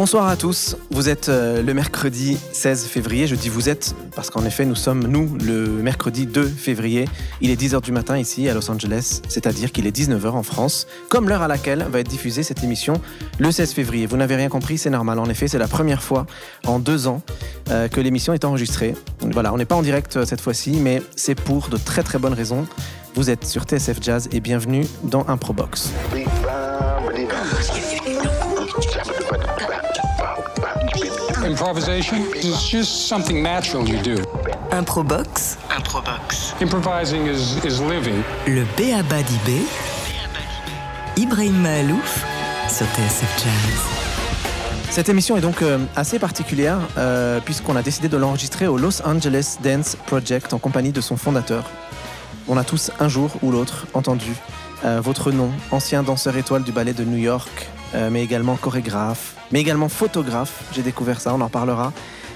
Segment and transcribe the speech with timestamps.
[0.00, 4.30] Bonsoir à tous, vous êtes euh, le mercredi 16 février, je dis vous êtes parce
[4.30, 7.06] qu'en effet nous sommes nous le mercredi 2 février,
[7.40, 10.86] il est 10h du matin ici à Los Angeles, c'est-à-dire qu'il est 19h en France,
[11.08, 13.00] comme l'heure à laquelle va être diffusée cette émission
[13.40, 14.06] le 16 février.
[14.06, 16.26] Vous n'avez rien compris, c'est normal, en effet c'est la première fois
[16.64, 17.20] en deux ans
[17.70, 18.94] euh, que l'émission est enregistrée.
[19.32, 22.20] Voilà, on n'est pas en direct euh, cette fois-ci, mais c'est pour de très très
[22.20, 22.68] bonnes raisons.
[23.16, 25.90] Vous êtes sur TSF Jazz et bienvenue dans Improbox.
[31.60, 34.14] Improvisation is just something natural you do.
[34.70, 36.54] Improbox, Improbox.
[36.62, 38.22] Improvising is, is living.
[38.46, 39.24] le B.A.B.A.
[39.24, 39.62] d'Ibé,
[41.16, 42.24] Ibrahim Mahalouf
[42.68, 44.90] sur TSF Jazz.
[44.90, 49.02] Cette émission est donc euh, assez particulière euh, puisqu'on a décidé de l'enregistrer au Los
[49.04, 51.64] Angeles Dance Project en compagnie de son fondateur.
[52.46, 54.30] On a tous un jour ou l'autre entendu
[54.84, 59.34] euh, votre nom, ancien danseur étoile du ballet de New York, euh, mais également chorégraphe,
[59.52, 61.92] mais également photographe, j'ai découvert ça, on en parlera,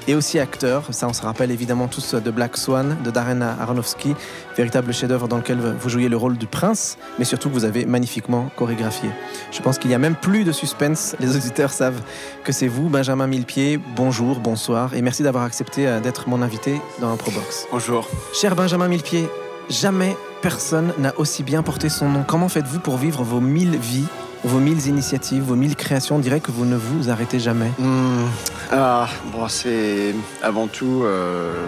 [0.08, 4.14] et aussi acteur, ça on se rappelle évidemment tous de Black Swan, de Darren Aronofsky,
[4.56, 7.84] véritable chef-d'œuvre dans lequel vous jouiez le rôle du prince, mais surtout que vous avez
[7.86, 9.11] magnifiquement chorégraphié.
[9.53, 12.00] Je pense qu'il y a même plus de suspense, les auditeurs savent
[12.45, 16.80] que c'est vous, Benjamin Millepied, bonjour, bonsoir, et merci d'avoir accepté euh, d'être mon invité
[17.00, 17.67] dans Improbox.
[17.70, 18.08] Bonjour.
[18.34, 19.28] Cher Benjamin Millepied,
[19.70, 22.24] jamais personne n'a aussi bien porté son nom.
[22.26, 24.04] Comment faites-vous pour vivre vos mille vies,
[24.44, 26.16] vos mille initiatives, vos mille créations?
[26.16, 27.70] On dirait que vous ne vous arrêtez jamais.
[27.78, 28.26] Hmm,
[28.70, 31.64] Ah, bon, c'est avant tout, euh,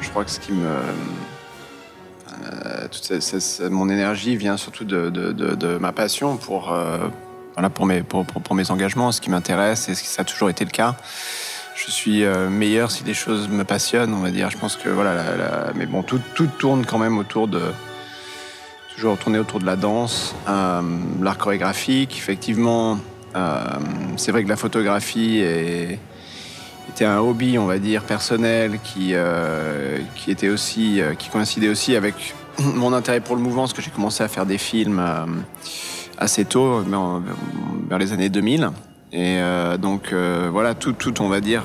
[0.00, 0.66] je crois que ce qui me.
[2.54, 6.98] euh, toute cette- mon énergie vient surtout de, de- ma passion pour, euh,
[7.54, 10.24] voilà, pour, mes, pour, pour- mes engagements, ce qui m'intéresse et ce qui ça a
[10.24, 10.94] toujours été le cas.
[11.76, 14.50] Je suis meilleur si les choses me passionnent, on va dire.
[14.50, 15.12] Je pense que voilà,
[15.76, 17.60] mais bon, tout, tout tourne quand même autour de
[18.98, 20.80] toujours tourné autour de la danse, euh,
[21.22, 22.16] l'art chorégraphique.
[22.18, 22.98] Effectivement,
[23.36, 23.64] euh,
[24.16, 25.38] c'est vrai que la photographie
[26.88, 32.34] était un hobby, on va dire, personnel, qui, euh, était aussi, qui coïncidait aussi avec
[32.58, 35.00] mon intérêt pour le mouvement, parce que j'ai commencé à faire des films
[36.18, 36.82] assez tôt,
[37.88, 38.68] vers les années 2000.
[39.12, 39.38] Et
[39.80, 40.12] donc
[40.50, 41.62] voilà, tout, tout, on va dire,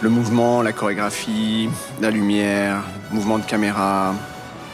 [0.00, 1.68] le mouvement, la chorégraphie,
[2.00, 4.14] la lumière, mouvement de caméra,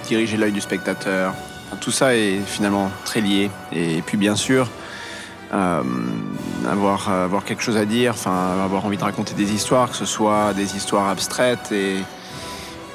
[0.07, 1.35] diriger l'œil du spectateur.
[1.81, 3.51] Tout ça est finalement très lié.
[3.73, 4.69] Et puis bien sûr,
[5.53, 5.83] euh,
[6.69, 10.05] avoir, avoir quelque chose à dire, enfin, avoir envie de raconter des histoires, que ce
[10.05, 11.99] soit des histoires abstraites et,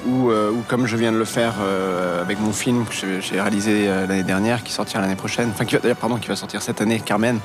[0.07, 3.39] ou, euh, ou comme je viens de le faire euh, avec mon film que j'ai-
[3.41, 6.61] réalisé euh, l'année dernière, qui sortira l'année prochaine, enfin qui va, pardon, qui va sortir
[6.61, 7.39] cette année, Carmen.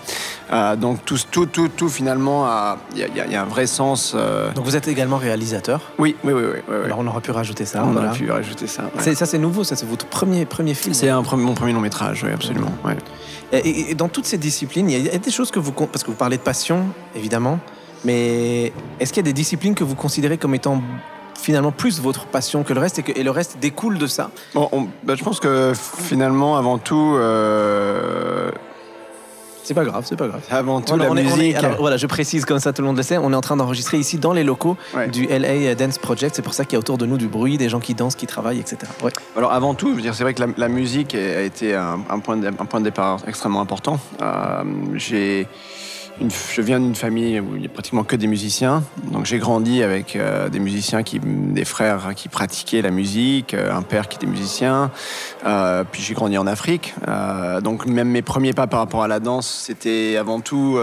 [0.53, 2.47] Euh, donc tout, tout, tout, tout finalement,
[2.95, 4.15] il y, a- y un vrai sens.
[4.55, 5.81] Donc vous êtes également réalisateur.
[5.99, 6.49] Oui, oui, oui, oui.
[6.69, 6.85] oui, oui.
[6.85, 7.83] Alors on aurait pu rajouter ça.
[7.85, 8.09] on voilà.
[8.11, 8.85] aurait pu rajouter ça.
[8.97, 9.15] ouais.
[9.15, 10.95] Ça c'est nouveau, ça c'est votre premier, premier film.
[10.95, 11.23] C'est mon
[11.55, 12.73] premier long métrage, oui, absolument.
[12.85, 12.97] ouais.
[13.53, 15.51] Et, et- et dans toutes ces disciplines, il y a- il y a des choses
[15.51, 15.73] que vous...
[15.73, 17.59] Parce que vous parlez de passion, évidemment,
[18.05, 20.83] mais est-ce qu'il y a des disciplines que vous considérez comme étant
[21.45, 24.31] finalement plus votre passion que le reste et, que, et le reste découle de ça
[24.55, 28.51] Bon, on- bah, je pense que finalement, avant tout, euh,
[29.63, 30.41] C'est pas grave, c'est pas grave.
[30.51, 31.57] avant tout, On- la on est- on est- musique.
[31.57, 33.17] alors voilà, je précise comme ça, tout le monde le sait.
[33.19, 35.09] On est en train d'enregistrer ici dans les locaux Ouais.
[35.09, 36.35] du LA Dance Project.
[36.37, 38.15] C'est pour ça qu'il y a autour de nous du bruit, des gens qui dansent,
[38.15, 38.79] qui travaillent, etc.
[39.03, 39.11] Ouais.
[39.37, 42.01] Alors avant tout, je veux dire, c'est vrai que la, la musique a été un,
[42.11, 43.99] un point de, un point de départ extrêmement important.
[44.23, 45.47] Euh, j'ai
[46.21, 48.85] je viens d'une famille où il n'y a pratiquement que des musiciens.
[49.11, 53.83] Donc j'ai grandi avec euh, des musiciens, des frères qui pratiquaient la musique, euh, un
[53.83, 54.91] père qui était musicien.
[55.45, 56.95] Euh, puis j'ai grandi en Afrique.
[57.63, 60.79] Donc même mes premiers pas par rapport à la danse, c'était avant tout...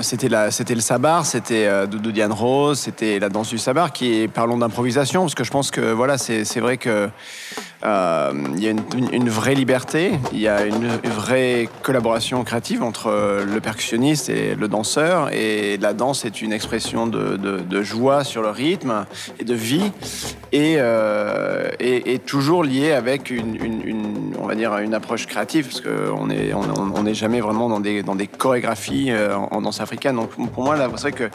[0.00, 4.56] C'était le sabar, c'était euh, Doudou Diane Rose, c'était la danse du sabar qui parlons
[4.56, 7.10] d'improvisation, parce que je pense que voilà, c'est vrai que
[7.84, 13.10] euh, y a une, vraie liberté, il y a une vraie collaboration créative entre
[13.44, 18.48] le percussionniste et le danseur, et la danse est une expression de, joie sur le
[18.50, 19.04] rythme
[19.38, 19.92] et de vie,
[20.52, 21.68] et, euh,
[22.26, 26.62] toujours liée avec une, on va dire une approche créative, parce qu'on est on
[26.96, 30.16] on- n'est jamais vraiment dans des, dans des chorégraphies euh, en danse africaine.
[30.16, 31.30] Donc pour moi, là, c'est vrai que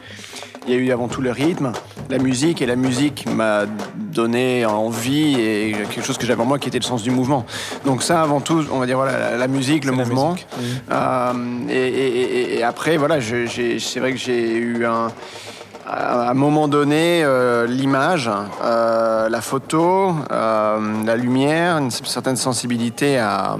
[0.67, 1.71] il y a eu avant tout le rythme,
[2.09, 3.61] la musique, et la musique m'a
[3.95, 7.45] donné envie et quelque chose que j'avais en moi qui était le sens du mouvement.
[7.85, 10.31] Donc ça, avant tout, on va dire voilà, la, musique, le mouvement.
[10.33, 10.47] musique.
[10.91, 11.33] Euh,
[11.69, 12.21] et, et-
[12.55, 15.07] et- et après, voilà, c'est vrai que j'ai eu un
[15.91, 18.29] à un moment donné, euh, l'image,
[18.63, 23.57] euh, la photo, euh, la lumière, une certaine sensibilité à,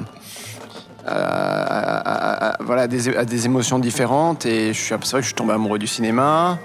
[1.10, 4.46] à- voilà, à des, à des émotions différentes.
[4.46, 6.60] Et je suis, c'est vrai que je suis tombé amoureux du cinéma.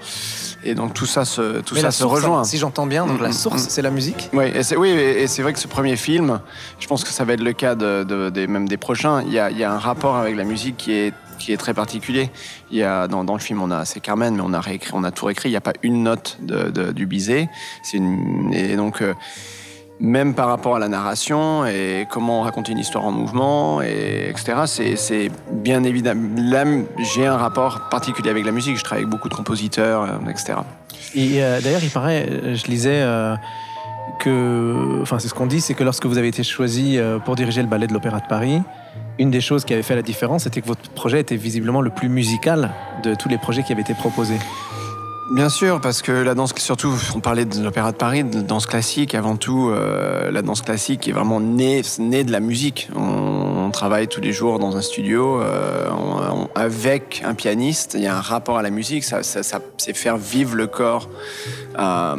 [0.63, 2.43] Et donc tout ça se, tout Mais ça la se source, rejoint.
[2.43, 3.69] Si j'entends bien, donc Mm, la mm, source, mm.
[3.69, 4.29] c'est la musique.
[4.33, 6.39] Oui, et c'est, oui, et et c'est vrai que ce premier film,
[6.79, 9.21] je pense que ça va être le cas de, même des prochains.
[9.21, 11.57] Il y a, il y a un rapport avec la musique qui est, qui est
[11.57, 12.31] très particulier.
[12.71, 14.91] Il y a, dans, dans le film, on a, c'est Carmen, mais on a réécrit,
[14.95, 15.49] on a tout réécrit.
[15.49, 17.47] Il n'y a pas une note de, de- du Bizet.
[17.83, 19.13] C'est une, et donc, euh,
[19.99, 24.95] même par rapport à la narration et comment raconter une histoire en mouvement, et etc.,
[24.95, 26.85] c'est, bien évidemment.
[26.97, 28.77] J'ai un rapport particulier avec la musique.
[28.77, 30.55] Je travaille avec beaucoup de compositeurs, euh, etc.
[31.15, 33.35] Et euh, d'ailleurs, il paraît, euh, je lisais euh,
[34.19, 37.35] que, enfin, c'est ce qu'on dit, c'est que lorsque vous avez été choisi euh, pour
[37.35, 38.61] diriger le ballet de l'Opéra de Paris,
[39.17, 41.89] une des choses qui avait fait la différence, c'était que votre projet était visiblement le
[41.89, 42.71] plus musical
[43.03, 44.39] de tous les projets qui avaient été proposés.
[45.31, 48.67] Bien sûr, parce que la danse, surtout, on parlait de l'Opéra de Paris, de danse
[48.67, 49.15] classique.
[49.15, 52.89] Avant tout, euh, la danse classique est vraiment née, née de la musique.
[52.95, 57.95] On, on travaille tous les jours dans un studio euh, on- on- avec un pianiste.
[57.95, 59.03] Il y a un rapport à la musique.
[59.03, 61.09] Ça, ça- ça- c'est faire vivre le corps
[61.79, 62.15] euh,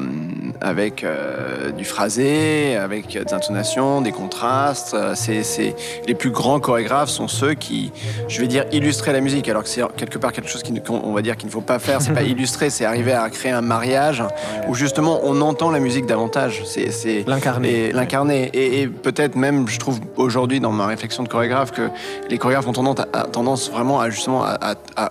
[0.60, 4.94] avec euh, du phrasé, avec des intonations, des contrastes.
[4.94, 5.74] Euh, C'est,
[6.06, 7.92] les plus grands chorégraphes sont ceux qui,
[8.28, 11.12] je vais dire, illustraient la musique, alors que c'est quelque part quelque chose qu'on on
[11.12, 12.00] va dire qu'il ne faut pas faire.
[12.00, 14.22] C'est pas illustrer, c'est arriver à créer un mariage
[14.68, 16.62] où justement on entend la musique davantage.
[16.64, 17.86] C'est, L'incarner.
[17.88, 18.50] et l'incarner.
[18.54, 21.88] Et, et peut-être même, je trouve aujourd'hui dans ma réflexion de chorégraphe que
[22.30, 24.56] les chorégraphes ont tendance, à, à- tendance vraiment à justement à,
[24.94, 25.10] à-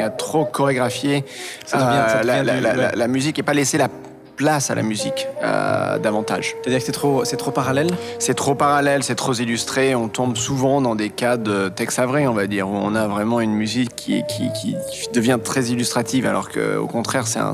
[0.00, 1.24] à trop chorégraphier
[2.94, 3.88] la musique et pas laisser la
[4.36, 6.54] place à la musique euh, davantage.
[6.60, 7.90] C'est-à-dire que c'est trop, c'est trop parallèle?
[8.18, 9.94] C'est trop parallèle, c'est trop illustré.
[9.94, 13.06] On tombe souvent dans des cas de Tex Avery, on va dire, où on a
[13.06, 14.74] vraiment une musique qui, qui, qui
[15.12, 17.52] devient très illustrative, alors qu'au contraire, c'est un,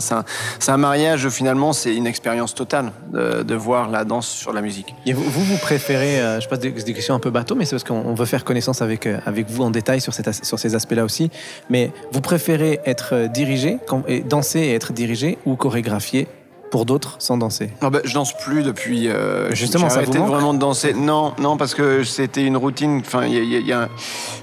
[0.69, 1.29] un, mariage.
[1.29, 4.94] Finalement, c'est une expérience totale de, de voir la danse sur la musique.
[5.06, 7.65] Et vous, vous, vous préférez, euh, je passe des, des questions un peu bateau, mais
[7.65, 10.29] c'est parce qu'on on veut faire connaissance avec, euh, avec vous en détail sur, cet
[10.29, 11.31] as- sur ces aspects-là aussi.
[11.69, 13.79] Mais vous préférez être dirigé,
[14.27, 16.29] danser et être dirigé, ou chorégraphié
[16.70, 19.08] pour d'autres sans danser Ah bah, je danse plus depuis.
[19.08, 20.93] euh, Justement, ça vous manque vraiment de danser.
[20.94, 23.02] Non, non, parce que c'était une routine.
[23.05, 23.88] Enfin, il y a- y y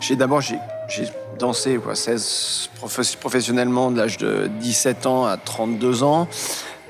[0.02, 0.58] j'ai d'abord j'ai
[0.90, 1.04] j'ai
[1.40, 6.28] dansé quoi, 16 profe- professionnellement de l'âge de 17 ans à 32 ans.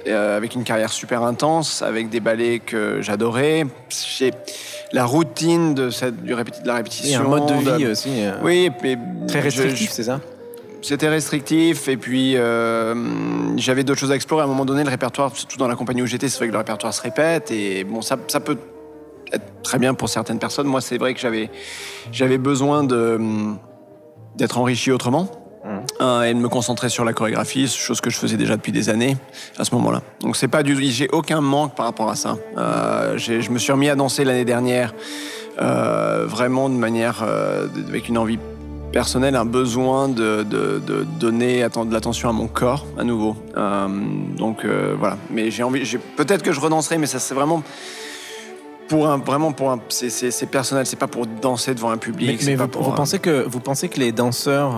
[0.08, 3.66] euh, avec une carrière super intense, avec des ballets que j'adorais.
[4.18, 4.32] J'ai
[4.94, 7.20] la routine de, cette, du répéti- de la répétition.
[7.20, 8.72] a un mode de vie de- aussi euh, Oui,
[9.28, 10.22] très je- restrictif, je- c'est ça?
[10.88, 12.96] C'était restrictif et puis euh,
[13.58, 14.44] j'avais d'autres choses à explorer.
[14.44, 16.54] À un moment donné, le répertoire, surtout dans la compagnie où j'étais, c'est vrai que
[16.54, 18.58] le répertoire se répète et bon, ça, ça peut
[19.34, 20.68] être très bien pour certaines personnes.
[20.68, 21.50] Moi, c'est vrai que j'avais
[22.14, 23.20] j'avais besoin de
[24.38, 25.30] d'être enrichi autrement.
[26.00, 28.88] euh, et de me concentrer sur la chorégraphie, chose que je faisais déjà depuis des
[28.88, 29.18] années
[29.58, 30.02] à ce moment-là.
[30.22, 32.38] Donc c'est pas du, j'ai aucun manque par rapport à ça.
[32.58, 34.94] Euh, je me suis remis à danser l'année dernière,
[35.60, 37.22] euh, vraiment de manière
[37.90, 38.40] avec une envie
[38.92, 43.36] personnelle, un besoin de, de- de donner de l'attention à mon corps à nouveau.
[43.56, 43.88] Euh,
[44.38, 45.18] donc euh, voilà.
[45.30, 47.64] Mais j'ai envie, j'ai- peut-être que je redanserai, mais ça c'est vraiment
[48.88, 52.42] pour un, vraiment pour un, c'est, personnel, c'est pas pour danser devant un public.
[52.46, 54.72] Mais, vous, pour vous un- pensez que, vous pensez que les danseurs,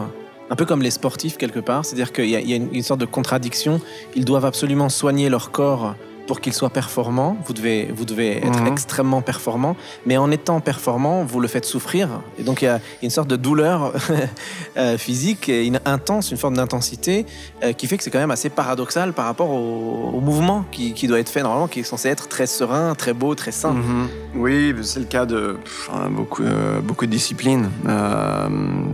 [0.50, 2.74] un peu comme les sportifs quelque part, c'est-à-dire qu'il y a, il y a une,
[2.74, 3.80] une sorte de contradiction,
[4.16, 5.94] ils doivent absolument soigner leur corps
[6.30, 8.68] pour qu'il soit performant, vous devez, vous devez être Mhm.
[8.68, 12.08] extrêmement performant, mais en étant performant, vous le faites souffrir.
[12.38, 13.80] Et donc il y a une sorte de douleur
[14.78, 17.26] euh, physique, et une intense, une forme d'intensité
[17.64, 20.94] euh, qui fait que c'est quand même assez paradoxal par rapport au, au mouvement qui,
[20.94, 23.72] qui doit être fait normalement, qui est censé être très serein, très beau, très sain.
[23.74, 24.08] Mhm.
[24.36, 27.72] Oui, c'est le cas de pff, beaucoup, euh, beaucoup de disciplines.
[27.88, 28.48] Euh,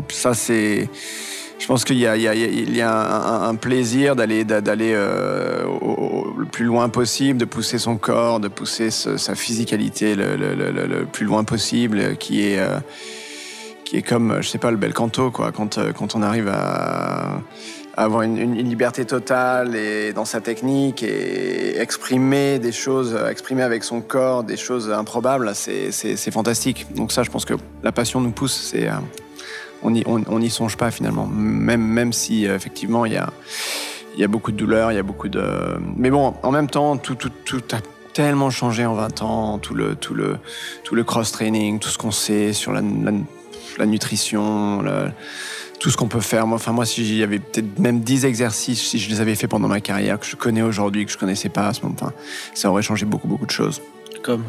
[0.07, 0.89] ça, c'est.
[1.57, 4.91] Je pense qu'il y a, il y a- il y a un, plaisir d'aller d'aller
[4.93, 11.05] euh, au, le plus loin possible, de pousser son corps, de pousser sa physicalité le,
[11.05, 12.79] plus loin possible, euh, qui est euh,
[13.85, 15.51] qui est comme, je sais pas, le bel canto, quoi.
[15.51, 17.41] Quand quand on arrive à
[17.97, 24.01] avoir une, liberté totale et dans sa technique et exprimer des choses, exprimer avec son
[24.01, 26.87] corps des choses improbables, c'est, fantastique.
[26.95, 28.73] Donc ça, je pense que la passion nous pousse.
[29.83, 33.17] On n'y on, on n'y songe pas finalement, même, même si euh, effectivement il y
[33.17, 33.31] a,
[34.17, 35.43] y a beaucoup de douleurs, il y a beaucoup de...
[35.97, 37.79] Mais bon, en même temps, tout, tout, tout a
[38.13, 40.37] tellement changé en 20 ans, tout le, tout le,
[40.83, 42.81] tout le cross-training, tout ce qu'on sait sur la,
[43.77, 44.83] la, nutrition,
[45.79, 46.47] tout ce qu'on peut faire.
[46.47, 49.67] Moi, enfin, moi, si j'y peut-être même 10 exercices, si je les avais fait pendant
[49.67, 52.13] ma carrière, que je connais aujourd'hui, que je connaissais pas à ce moment, enfin,
[52.53, 53.81] ça aurait changé beaucoup, beaucoup de choses.
[54.23, 54.45] Comme?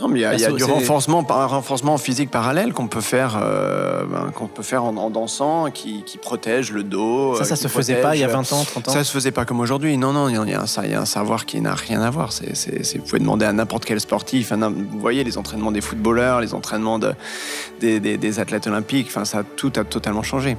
[0.00, 2.30] Non, mais il y a, il y a Bah, du c'est- renforcement, un renforcement physique
[2.30, 6.72] parallèle qu'on peut faire, euh, ben, qu'on peut faire en, en dansant, qui, qui protège
[6.72, 7.34] le dos.
[7.36, 9.04] Ça, euh, ça se faisait pas il y a protège, 20 ans, 30 ans Ça
[9.04, 9.96] se faisait pas comme aujourd'hui.
[9.98, 12.32] Non, non, il y a, un, y a un savoir qui n'a rien à voir.
[12.32, 14.52] C'est, c'est- c'est- vous pouvez demander à n'importe quel sportif.
[14.52, 17.12] vous voyez les entraînements des footballeurs, les entraînements de,
[17.80, 19.08] des, des- des athlètes olympiques.
[19.10, 20.56] Enfin, ça tout a totalement changé.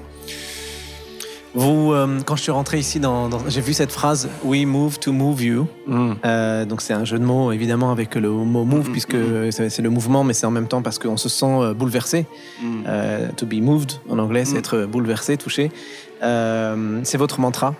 [1.54, 5.00] Vous, euh, quand je suis rentré ici, dans, dans- j'ai vu cette phrase We move
[5.00, 5.68] to move you.
[5.86, 6.12] Mm.
[6.24, 9.18] Euh, donc c'est un jeu de mots évidemment avec le mot move Mhm, puisque
[9.52, 12.26] c'est c'est le mouvement, mais c'est en même temps parce qu'on se sent euh, bouleversé.
[12.62, 12.84] Mm.
[12.88, 15.72] Euh, to be moved en anglais, c'est être bouleversé, touché.
[16.22, 17.76] C'est votre mantra.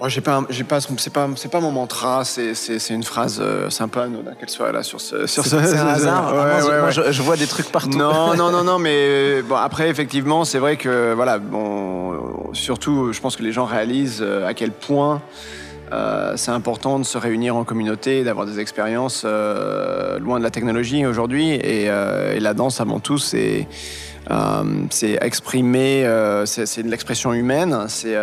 [0.00, 2.24] Oh, j'ai pas, j'ai pas, c'est pas, c'est pas mon mantra.
[2.24, 4.06] C'est, c'est, c'est une phrase euh, sympa,
[4.40, 5.64] qu'elle soit là sur ce, sur C'est ce.
[5.66, 6.34] c'est un hasard.
[6.34, 6.92] Ouais, je- ouais, moi, ouais.
[6.92, 7.96] je, je vois des trucs partout.
[7.96, 13.20] Non, non, non, non, mais bon, après, effectivement, c'est vrai que, voilà, bon, surtout, je
[13.20, 15.22] pense que les gens réalisent euh, à quel point
[15.92, 20.50] euh, c'est important de se réunir en communauté, d'avoir des expériences euh, loin de la
[20.50, 21.50] technologie aujourd'hui.
[21.50, 23.68] Et, et la danse, avant tout, c'est.
[24.90, 26.04] c'est exprimer,
[26.46, 28.16] c'est c'est de l'expression humaine, c'est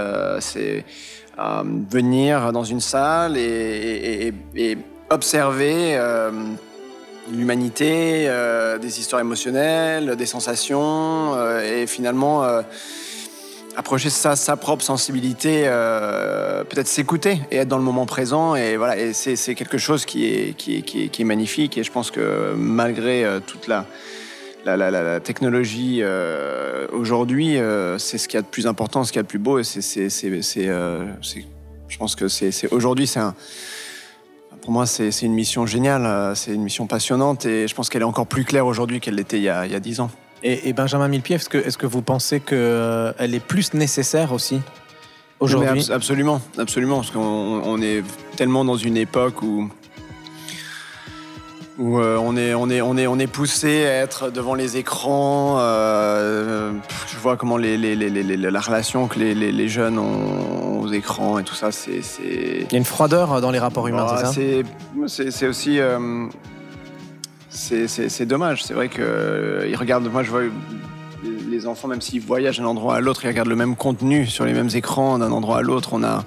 [1.42, 4.34] euh, venir dans une salle et,
[5.10, 6.32] observer euh,
[7.34, 12.44] l'humanité, euh, des histoires émotionnelles, des sensations, et finalement
[13.76, 15.64] approcher sa propre sensibilité,
[16.70, 18.56] peut-être s'écouter et être dans le moment présent.
[18.56, 21.78] Et voilà, c'est quelque chose qui est, qui, est, qui, est, magnifique.
[21.78, 23.86] Et je pense que malgré toute la,
[24.66, 28.68] la, la, la- la technologie euh, aujourd'hui, euh, c'est ce qu'il y a de plus
[28.68, 29.60] important, ce qu'il y a de plus beau.
[29.60, 31.06] Et c'est, c'est, c'est, c'est, euh,
[31.88, 33.34] je pense que c'est, aujourd'hui, c'est un
[34.62, 38.06] pour moi, c'est une mission géniale, c'est une mission passionnante et je pense qu'elle est
[38.06, 40.12] encore plus claire aujourd'hui qu'elle l'était il y a dix ans.
[40.44, 44.60] Et, et Benjamin Millepied, est-ce que, est-ce que vous pensez qu'elle est plus nécessaire aussi
[45.40, 45.80] aujourd'hui?
[45.82, 47.20] Abs- Absolument, absolument, parce qu'on
[47.66, 48.04] on est
[48.36, 49.68] tellement dans une époque où
[51.82, 54.78] où euh, on est on est on est on est poussé à être devant les
[54.78, 55.56] écrans.
[55.60, 56.72] euh,
[57.12, 60.88] je vois comment les, les, les, les- les- la relation que les, jeunes ont aux
[60.92, 64.18] écrans et tout ça, c'est Il y a une froideur dans les rapports humains, Ah,
[64.18, 64.32] c'est ça
[65.32, 66.28] c'est- aussi euh,
[67.50, 68.64] c'est dommage.
[68.64, 70.10] C'est vrai que euh, ils regardent.
[70.12, 70.52] Moi, je vois les-
[71.50, 74.46] les enfants, même s'ils voyagent d'un endroit à l'autre, ils regardent le même contenu sur
[74.46, 75.90] les mêmes écrans d'un endroit à l'autre.
[75.94, 76.24] On a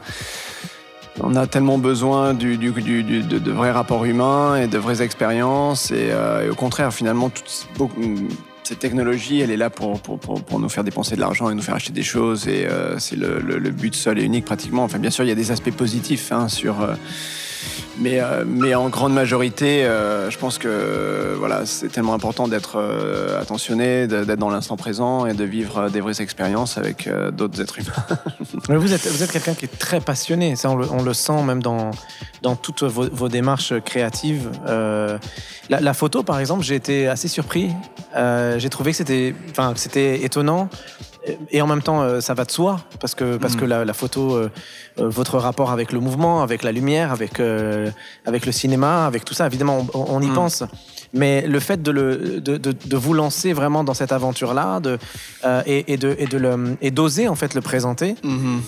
[1.21, 5.03] on a tellement besoin du, du- du- de, de vrais rapports humains et de vraies
[5.03, 5.91] expériences.
[5.91, 8.01] Et, euh, et au contraire, finalement, toute, beaucoup-
[8.65, 11.55] cette technologie, elle est là pour, pour, pour, pour nous faire dépenser de l'argent et
[11.55, 12.49] nous faire acheter des choses.
[12.49, 14.85] Et euh, c'est le, le- le but seul et unique pratiquement.
[14.85, 16.81] Enfin, bien sûr, il y a des aspects positifs hein, sur.
[16.81, 16.95] euh,
[17.99, 22.77] mais, euh, mais en grande majorité, euh, je pense que voilà, c'est tellement important d'être
[22.77, 27.79] euh, attentionné, d'être dans l'instant présent et de vivre des vraies expériences avec d'autres êtres
[27.79, 28.19] humains.
[28.69, 31.91] Vous êtes, vous êtes quelqu'un qui est très passionné, ça on le, sent même dans,
[32.43, 34.51] dans toutes vos, démarches créatives.
[35.69, 37.71] La, photo par exemple, j'ai été assez surpris.
[38.15, 40.69] J'ai trouvé que c'était étonnant.
[41.51, 43.95] Et en même temps, euh, ça va de soi, parce que, parce que la, la
[43.95, 44.51] photo, euh,
[44.99, 47.91] euh, votre rapport avec le mouvement, avec la lumière, avec, euh,
[48.27, 50.35] avec le cinéma, avec tout ça, évidemment, on, on y Mhm.
[50.35, 50.65] pense.
[51.15, 54.99] Mais le fait de, le, de, de, de vous lancer vraiment dans cette aventure-là de,
[55.45, 58.17] euh, et, et, de, et, de le, et d'oser en fait le présenter,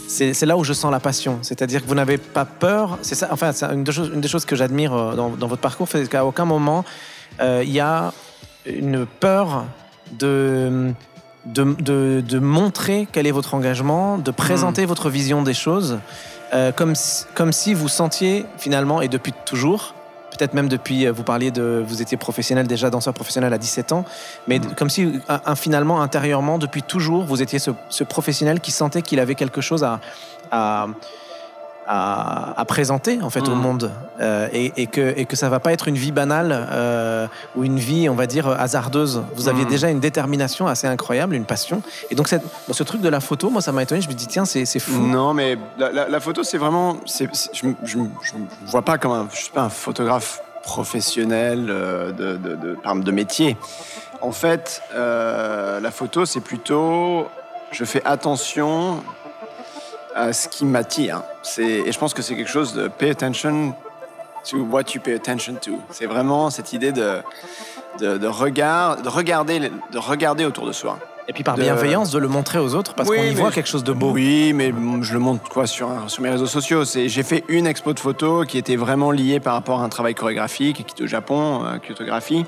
[0.08, 1.38] c'est c'est là où je sens la passion.
[1.42, 2.98] C'est-à-dire que vous n'avez pas peur.
[3.02, 3.28] C'est ça.
[3.32, 6.08] Enfin, c'est une, des choses- une des choses que j'admire dans, dans votre parcours, c'est
[6.08, 6.84] qu'à aucun moment
[7.40, 8.12] il y a
[8.64, 9.64] une peur
[10.18, 10.92] de,
[11.46, 15.98] de, de, de montrer quel est votre engagement, de présenter votre vision des choses,
[16.54, 19.94] euh, comme, si, comme si vous sentiez finalement, et depuis toujours,
[20.30, 23.92] peut-être même depuis, euh, vous parliez de, vous étiez professionnel déjà, danseur professionnel à 17
[23.92, 24.04] ans,
[24.46, 28.70] mais de- comme si un- finalement, intérieurement, depuis toujours, vous étiez ce, ce professionnel qui
[28.70, 30.00] sentait qu'il avait quelque chose à,
[30.50, 30.88] à,
[31.88, 33.60] à, à présenter en fait au Mhm.
[33.60, 37.26] monde Euh, et, et que, et que ça va pas être une vie banale euh,
[37.54, 39.22] ou une vie, on va dire, hasardeuse.
[39.34, 39.70] Vous aviez Mhm.
[39.70, 41.82] déjà une détermination assez incroyable, une passion.
[42.10, 44.00] Et donc, cette, ce truc de la photo, moi, ça m'a étonné.
[44.00, 45.02] Je me dis, tiens, c'est fou.
[45.06, 46.96] Non, mais la, la- la photo, c'est vraiment.
[47.04, 48.08] je ne me
[48.68, 52.92] vois pas comme un, je suis pas un photographe professionnel euh, de, de, de, par
[52.92, 53.56] exemple, de métier.
[54.22, 57.26] En fait, euh, la photo, c'est plutôt.
[57.70, 59.02] Je fais attention
[60.16, 61.23] à ce qui m'attire.
[61.58, 63.75] Et je pense que c'est quelque chose de pay attention
[64.50, 65.73] to what you pay attention to.
[65.90, 67.18] C'est vraiment cette idée de,
[68.00, 70.99] de, de regard, de, regarder, de regarder autour de soi.
[71.28, 73.50] Et puis, par de- bienveillance, de le montrer aux autres parce Oui, qu'on y voit
[73.50, 74.12] je- quelque chose de beau.
[74.12, 76.85] Oui, mais je le montre quoi sur, sur mes réseaux sociaux.
[76.85, 80.14] J'ai fait une expo de photos qui était vraiment liée par rapport à un travail
[80.14, 82.42] chorégraphique qui est au Japon, euh.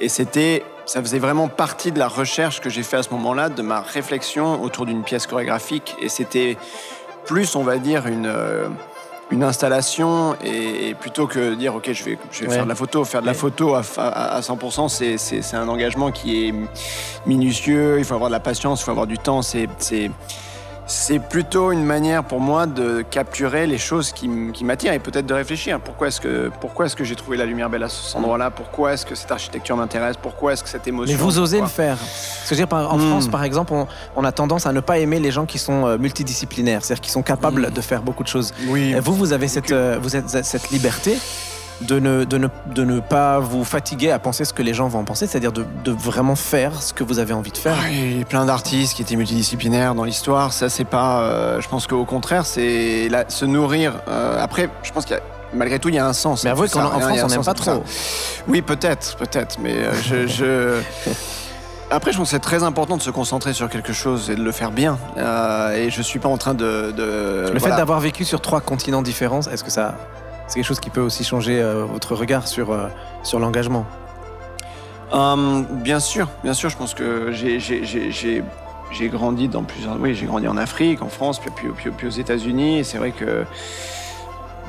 [0.00, 3.48] Et c'était, ça faisait vraiment partie de la recherche que j'ai fait à ce moment-là,
[3.48, 5.94] de ma réflexion autour d'une pièce chorégraphique.
[6.00, 6.56] Et c'était
[7.24, 8.68] plus, on va dire, une, euh,
[9.30, 12.54] une installation et, et plutôt que dire ok je vais, je vais Ouais.
[12.56, 15.56] faire de la photo faire de la photo à, à- à 100% c'est, c'est, c'est
[15.56, 16.54] un engagement qui est
[17.24, 20.10] minutieux il faut avoir de la patience il faut avoir du temps c'est, c'est
[20.86, 25.32] c'est plutôt une manière pour moi de capturer les choses qui, m'attirent et peut-être de
[25.34, 25.80] réfléchir.
[25.80, 28.50] Pourquoi est-ce que, pourquoi est-ce que j'ai trouvé la lumière belle à cet endroit-là?
[28.50, 30.16] Pourquoi est-ce que cette architecture m'intéresse?
[30.20, 31.16] Pourquoi est-ce que cette émotion?
[31.16, 31.96] Mais vous osez le faire.
[31.96, 32.02] Que
[32.54, 33.08] je veux dire, en Hmm.
[33.10, 33.86] France, par exemple, on,
[34.16, 37.10] on a tendance à ne pas aimer les gens qui sont euh, multidisciplinaires, c'est-à-dire qui
[37.10, 37.74] sont capables Hmm.
[37.74, 38.52] de faire beaucoup de choses.
[38.66, 38.94] Oui.
[39.00, 41.16] Vous, vous avez cette, euh, vous êtes cette liberté
[41.86, 44.88] de ne, de, ne, de ne pas vous fatiguer à penser ce que les gens
[44.88, 47.76] vont en penser, c'est-à-dire de, de vraiment faire ce que vous avez envie de faire.
[47.80, 50.52] Ah, Il y a plein d'artistes qui étaient multidisciplinaires dans l'histoire.
[50.52, 51.20] Ça, c'est pas.
[51.22, 53.94] euh, je pense qu'au contraire, c'est se nourrir.
[54.08, 55.22] euh, après, je pense qu'il y a.
[55.54, 56.44] Malgré tout, il y a un sens.
[56.44, 57.52] Mais avouez qu'en hein, France, on n'aime pas ça.
[57.54, 57.84] trop.
[58.48, 60.26] Oui, peut-être, peut-être, mais euh, je.
[60.26, 60.80] je-
[61.90, 64.42] Après, je pense que c'est très important de se concentrer sur quelque chose et de
[64.42, 64.98] le faire bien.
[65.18, 66.90] Euh, et je suis pas en train de.
[66.96, 69.94] de- Le fait d'avoir vécu sur trois continents différents, est-ce que ça,
[70.52, 72.88] c'est quelque chose qui peut aussi changer euh, votre regard sur, euh,
[73.22, 73.86] sur l'engagement
[75.12, 76.68] Hum, bien sûr, bien sûr.
[76.70, 78.42] Je pense que j'ai- j'ai- j'ai j'ai-
[78.90, 79.98] j'ai grandi dans plusieurs.
[80.00, 82.78] Oui, j'ai grandi en Afrique, en France, puis, puis, puis- puis aux États-Unis.
[82.80, 83.44] Et c'est vrai que.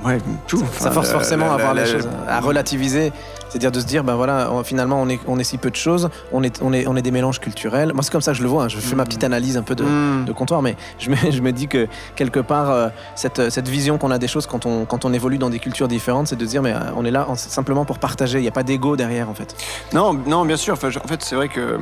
[0.06, 0.62] Ouais, tout.
[0.80, 3.13] Ça force forcément la- à voir la- les la- choses, à relativiser.
[3.53, 5.75] C'est-à-dire de se dire, ben voilà, on- finalement, on est, on est si peu de
[5.75, 7.93] choses, on est, on est, on est des mélanges culturels.
[7.93, 8.63] Moi, c'est comme ça que je le vois.
[8.63, 8.67] hein.
[8.67, 10.25] Je fais ma petite analyse un peu de, Hmm.
[10.25, 14.00] de comptoir, mais je me, je me dis que quelque part, euh, cette, cette vision
[14.00, 16.43] qu'on a des choses quand on, quand on évolue dans des cultures différentes, c'est de
[16.45, 18.39] se dire, mais euh, on est là en- simplement pour partager.
[18.39, 19.55] Il n'y a pas d'ego derrière, en fait.
[19.93, 20.74] Non, non, bien sûr.
[20.74, 21.77] Enfin, je- en fait, c'est vrai que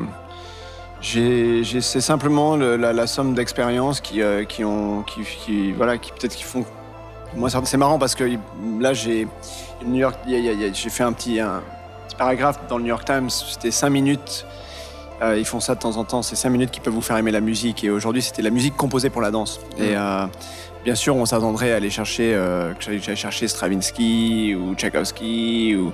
[0.99, 5.71] j'ai, j'ai- c'est simplement le- la, la somme d'expériences qui, euh, qui ont, qui, qui-
[5.71, 6.65] voilà, qui peut-être qui font.
[7.35, 8.25] Moi, c'est marrant parce que
[8.79, 9.25] là, j'ai
[9.85, 11.61] New York, y y y j'ai fait un petit, un
[12.07, 13.29] petit paragraphe dans le New York Times.
[13.29, 14.45] C'était cinq minutes.
[15.21, 16.21] Euh, ils font ça de temps en temps.
[16.21, 17.83] C'est cinq minutes qui peuvent vous faire aimer la musique.
[17.83, 19.59] Et aujourd'hui, c'était la musique composée pour la danse.
[19.77, 20.25] Et euh,
[20.83, 25.75] bien sûr, on s'attendrait à aller chercher, euh, que j'allais j'allais chercher Stravinsky ou Tchaïkovsky
[25.75, 25.93] ou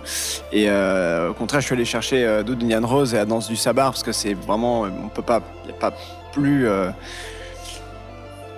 [0.51, 3.91] et au contraire, je suis allé chercher Doud Indian Rose et la danse du sabar
[3.91, 5.93] parce que c'est vraiment, on peut pas, n'y a pas
[6.31, 6.67] plus.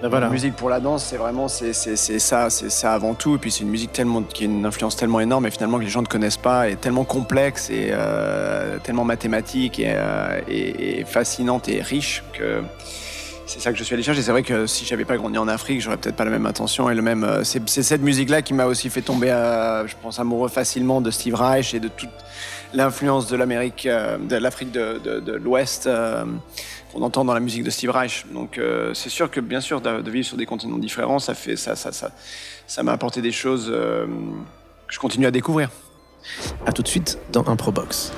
[0.07, 0.27] Voilà.
[0.27, 3.35] La musique pour la danse, c'est vraiment, c'est c'est- c'est ça, c'est ça avant tout.
[3.35, 5.83] Et puis c'est une musique tellement, qui a une influence tellement énorme et finalement que
[5.83, 10.99] les gens ne connaissent pas, et tellement complexe et euh, tellement mathématique et, euh, et-
[10.99, 12.61] et fascinante et riche que
[13.45, 14.21] c'est ça que je suis allé chercher.
[14.21, 16.89] C'est vrai que si j'avais pas grandi en Afrique, j'aurais peut-être pas la même attention
[16.89, 17.23] et le même.
[17.23, 21.01] euh, C'est c'est cette musique-là qui m'a aussi fait tomber, euh, je pense, amoureux facilement
[21.01, 22.09] de Steve Reich et de toute
[22.75, 26.23] l'influence de l'Amérique, euh, de l'Afrique de, de- de l'Ouest euh,
[26.91, 28.25] qu'on entend dans la musique de Steve Reich.
[28.33, 31.33] Donc euh, c'est sûr que bien sûr de, de vivre sur des continents différents, ça
[31.33, 32.11] fait ça, ça, ça,
[32.67, 34.05] ça m'a apporté des choses euh,
[34.87, 35.69] que je continue à découvrir.
[36.65, 38.11] À tout de suite dans Improbox.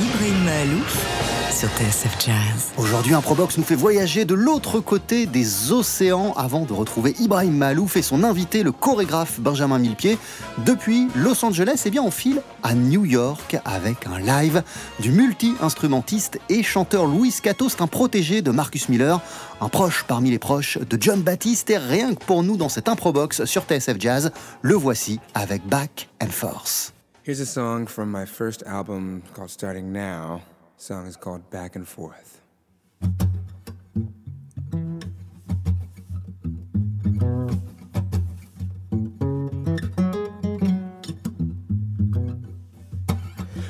[0.00, 1.23] Ibrahim Malouf
[1.54, 2.72] sur TSF Jazz.
[2.78, 7.56] Aujourd'hui, un Probox nous fait voyager de l'autre côté des océans avant de retrouver Ibrahim
[7.56, 10.18] Malouf et son invité, le chorégraphe Benjamin Millepied.
[10.66, 14.64] Depuis Los Angeles, eh bien, on file à New York avec un live
[14.98, 17.68] du multi-instrumentiste et chanteur Louis Cato.
[17.68, 19.20] C'est un protégé de Marcus Miller,
[19.60, 21.70] un proche parmi les proches de John Baptiste.
[21.70, 26.08] Et rien que pour nous dans cet Improbox sur TSF Jazz, le voici avec Back
[26.20, 26.92] and Force.
[27.24, 30.42] Here's a song from my first album called Starting Now.
[30.84, 32.42] Song is called Back and Forth.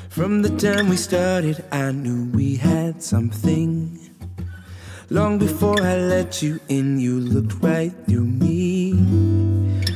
[0.09, 3.97] From the time we started, I knew we had something.
[5.09, 8.91] Long before I let you in, you looked right through me.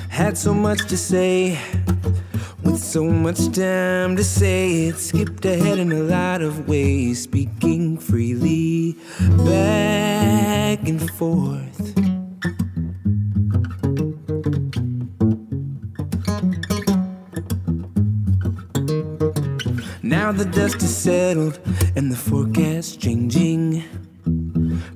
[0.08, 1.60] Had so much to say,
[2.63, 7.97] with so much time to say it, skipped ahead in a lot of ways, speaking
[7.97, 8.95] freely,
[9.45, 11.95] back and forth.
[20.01, 21.59] Now the dust is settled
[21.95, 23.83] and the forecast changing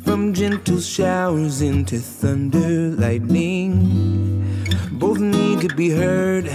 [0.04, 4.64] from gentle showers into thunder, lightning.
[4.92, 6.50] Both need to be heard.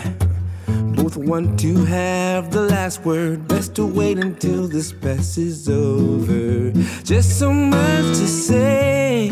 [1.08, 3.48] Both want to have the last word.
[3.48, 6.70] Best to wait until this passes over.
[7.02, 9.30] Just so much to say.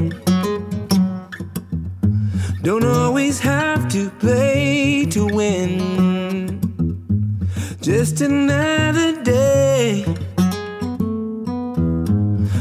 [2.62, 5.76] Don't always have to play to win.
[7.82, 10.02] Just another day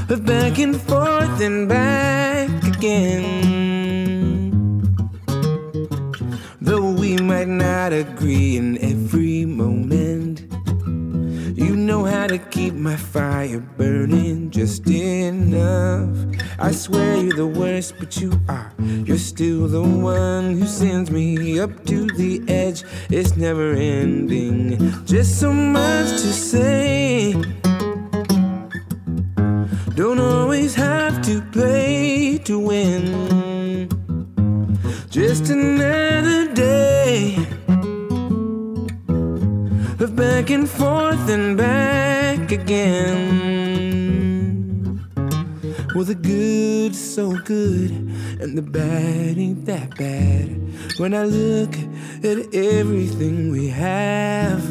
[0.09, 3.45] of back and forth and back again.
[6.65, 8.94] Though we might not agree in every
[9.55, 10.41] moment,
[11.57, 16.17] you know how to keep my fire burning just enough.
[16.59, 18.73] I swear you're the worst, but you are.
[18.79, 22.83] You're still the one who sends me up to the edge.
[23.09, 24.77] It's never ending.
[25.05, 27.33] Just so much to say.
[29.95, 33.55] Don't always have to play to win.
[40.45, 43.59] Back and forth and back again.
[45.95, 47.89] Well, the good so good,
[48.39, 50.55] and the bad ain't that bad.
[50.99, 51.75] When I look
[52.23, 54.61] at everything we have,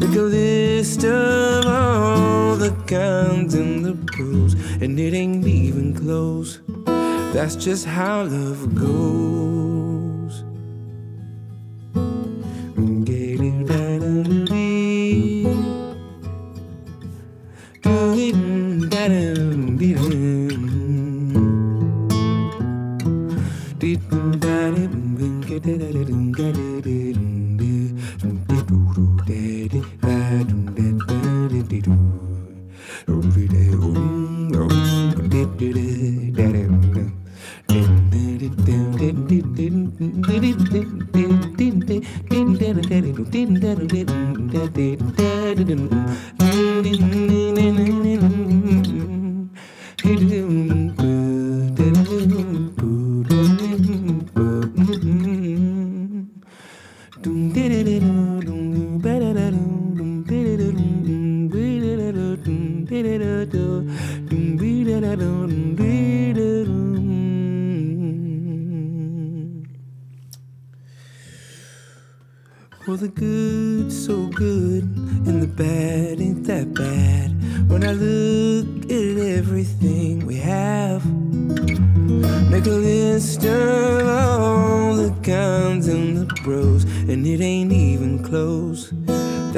[0.00, 6.60] make a list of all the cons and the pros, and it ain't even close.
[7.34, 10.05] That's just how love goes.
[19.08, 19.76] didn't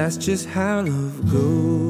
[0.09, 1.88] That's just how love goes.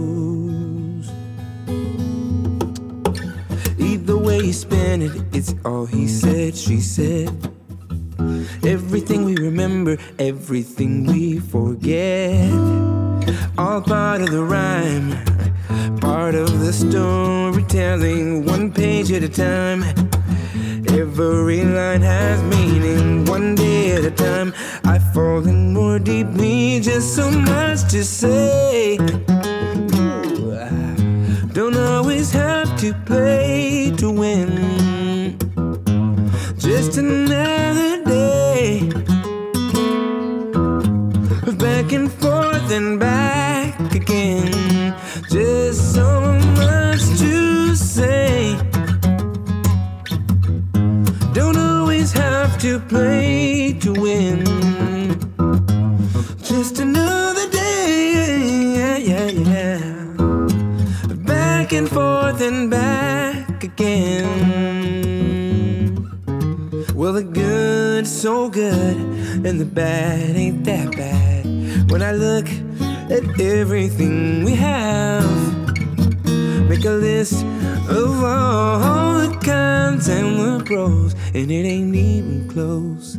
[81.99, 83.19] Even close.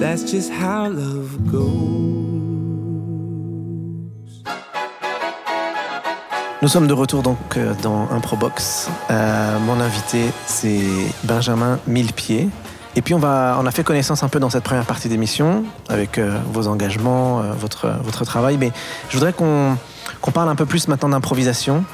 [0.00, 2.18] That's just how love goes.
[6.60, 8.88] Nous sommes de retour donc euh, dans Improbox.
[9.10, 10.80] Euh, mon invité, c'est
[11.24, 12.48] Benjamin Millepied.
[12.96, 15.62] Et puis on, va, on a fait connaissance un peu dans cette première partie d'émission
[15.88, 18.56] avec euh, vos engagements, euh, votre, votre travail.
[18.58, 18.72] Mais
[19.08, 19.76] je voudrais qu'on
[20.20, 21.84] qu'on parle un peu plus maintenant d'improvisation.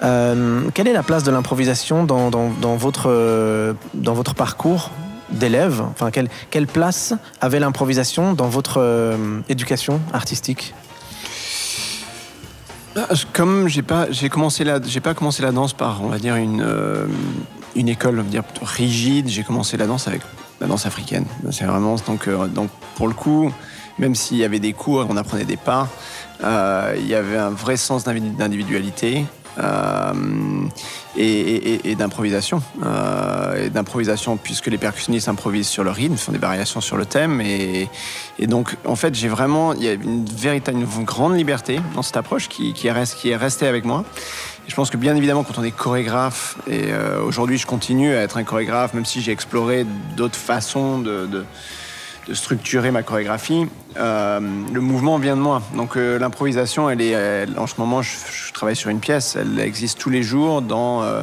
[0.00, 4.90] Quelle est la place de l'improvisation dans, dans- votre, dans votre parcours
[5.30, 10.74] d'élève Enfin, quelle, quelle place avait l'improvisation dans votre euh, éducation artistique?
[12.96, 16.18] Je- Comme j'ai pas, j'ai commencé la, j'ai pas commencé la danse par, on va
[16.18, 17.06] dire une, euh,
[17.76, 19.28] une école, on va dire rigide.
[19.28, 20.22] J'ai commencé la danse avec
[20.60, 21.24] la danse africaine.
[21.52, 23.52] C'est vraiment donc, euh, donc pour le coup,
[23.98, 25.88] même s'il y avait des cours, on apprenait des pas,
[26.42, 29.24] il y avait un vrai sens d'individu- d'individualité.
[29.58, 30.12] Euh,
[31.16, 32.62] et, d'improvisation.
[32.84, 37.06] Euh, et d'improvisation, puisque les percussionnistes improvisent sur le rythme, font des variations sur le
[37.06, 37.40] thème.
[37.40, 37.88] Et,
[38.46, 42.16] donc, en fait, j'ai vraiment, il y a une véritable, une grande liberté dans cette
[42.16, 44.04] approche qui, est restée avec moi.
[44.68, 48.20] Je pense que bien évidemment, quand on est chorégraphe, et euh, aujourd'hui je continue à
[48.20, 51.44] être un chorégraphe, même si j'ai exploré d'autres façons de-
[52.28, 54.38] de structurer ma chorégraphie, euh,
[54.72, 55.62] le mouvement vient de moi.
[55.74, 59.98] Donc euh, l'improvisation, elle est, en ce moment, je, travaille sur une pièce, elle existe
[59.98, 61.22] tous les jours dans euh,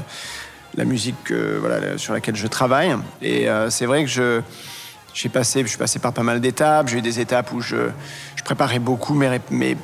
[0.75, 2.95] la musique voilà, sur laquelle je travaille.
[3.21, 6.87] Et c'est vrai que je, passé, je suis passé par pas mal d'étapes.
[6.87, 7.89] J'ai eu des étapes où je,
[8.35, 9.77] je préparais beaucoup mes, mes,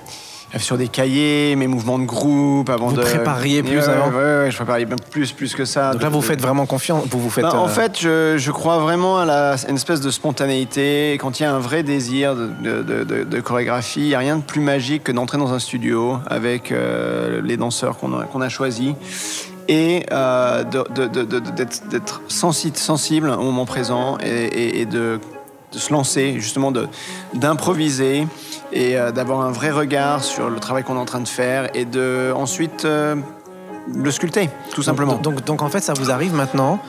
[0.59, 3.01] sur des cahiers, mes mouvements de groupe avant Vous de.
[3.01, 5.93] prépariez plus Ouais, avant Ouais, ouais, je préparais même plus, plus que ça.
[5.93, 7.05] Donc là, vous faites vraiment confiance.
[7.09, 7.43] Vous vous faites.
[7.45, 11.13] Bah, En euh, fait, je, je crois vraiment à, la, à une espèce de spontanéité.
[11.21, 14.15] Quand il y a un vrai désir de, de- de- de- de chorégraphie, il n'y
[14.15, 18.19] a rien de plus magique que d'entrer dans un studio avec euh, les danseurs qu'on
[18.19, 18.93] a, qu'on a choisis
[19.67, 25.19] et euh, d'être d'être sensi- sensible au moment présent et, et- et de,
[25.71, 26.71] de se lancer, justement
[27.33, 28.27] d'improviser
[28.73, 31.69] et euh, d'avoir un vrai regard sur le travail qu'on est en train de faire
[31.75, 33.15] et de ensuite euh,
[33.93, 35.13] le sculpter, tout simplement.
[35.13, 36.79] Donc, donc, donc, en fait, ça vous arrive maintenant.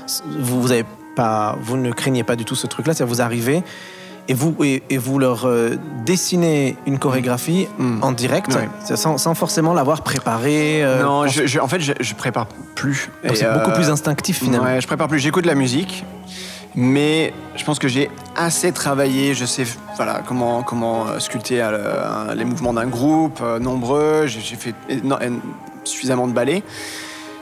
[0.40, 0.84] Vous, vous avez
[1.16, 2.94] pas, vous ne craignez pas du tout ce truc-là.
[2.94, 3.62] C'est vous arrivez
[4.28, 8.02] et vous et, et vous leur euh, dessinez une chorégraphie Mm.
[8.02, 8.96] en direct, Ouais.
[8.96, 10.84] sans, sans forcément l'avoir préparée.
[10.84, 13.10] euh, non, en- je, je- en fait, je, je prépare plus.
[13.34, 14.66] c'est beaucoup plus instinctif finalement.
[14.66, 15.18] Ouais, je prépare plus.
[15.18, 16.04] J'écoute de la musique,
[16.74, 19.34] mais je pense que j'ai assez travaillé.
[19.34, 19.64] Je sais,
[20.26, 24.26] comment euh, sculpter euh, les mouvements d'un groupe euh, nombreux.
[24.26, 24.74] J'ai fait
[25.84, 26.62] suffisamment de ballets.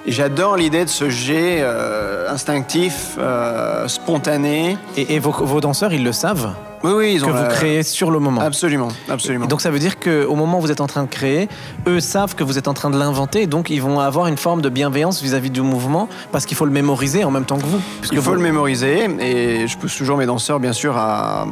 [0.07, 4.79] Et j'adore l'idée de ce jet euh, instinctif, euh, spontané.
[4.97, 7.49] Et, et vos, vos danseurs, ils le savent Oui, oui, ils que ont vous la-
[7.49, 8.41] créez sur le moment.
[8.41, 9.45] Absolument, absolument.
[9.45, 11.51] Et donc ça veut dire qu'au moment où vous êtes en train de créer,
[11.87, 14.63] eux savent que vous êtes en train de l'inventer, donc ils vont avoir une forme
[14.63, 17.81] de bienveillance vis-à-vis du mouvement, parce qu'il faut le mémoriser en même temps que vous.
[18.11, 21.47] Il faut vous- le mémoriser et je pousse toujours mes danseurs, bien sûr, à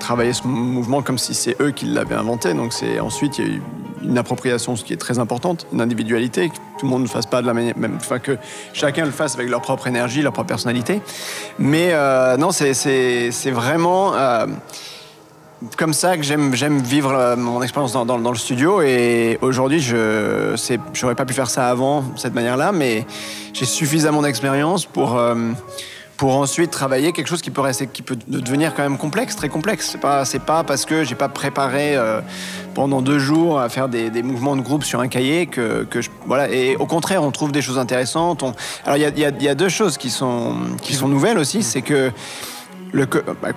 [0.00, 2.54] travailler ce mouvement comme si c'est eux qui l'avaient inventé.
[2.54, 3.62] Donc c'est ensuite il y a eu
[4.02, 7.26] une appropriation, ce qui est très importante, une individualité, que tout le monde ne fasse
[7.26, 8.38] pas de la manière, même, enfin que
[8.72, 11.00] chacun le fasse avec leur propre énergie, leur propre personnalité.
[11.58, 14.46] Mais euh, non, c'est vraiment euh,
[15.76, 20.80] comme ça que j'aime vivre euh, mon expérience dans, le studio et aujourd'hui je c'est
[20.94, 23.06] j'aurais pas pu faire ça avant cette manière-là mais
[23.52, 25.20] j'ai suffisamment d'expérience pour
[26.20, 29.48] pour ensuite travailler quelque chose qui peut rester qui peut devenir quand même complexe très
[29.48, 29.88] complexe.
[29.92, 32.20] C'est pas pas parce que j'ai pas préparé euh,
[32.74, 36.02] pendant deux jours à faire des, des mouvements de groupe sur un cahier que, que
[36.02, 36.50] je, voilà.
[36.50, 38.42] Et au contraire on trouve des choses intéressantes.
[38.42, 38.52] On-
[38.84, 41.38] alors il y a, y a- y a deux choses qui sont qui sont nouvelles
[41.38, 41.62] aussi.
[41.62, 42.10] C'est que
[42.92, 43.06] le
[43.40, 43.52] bah,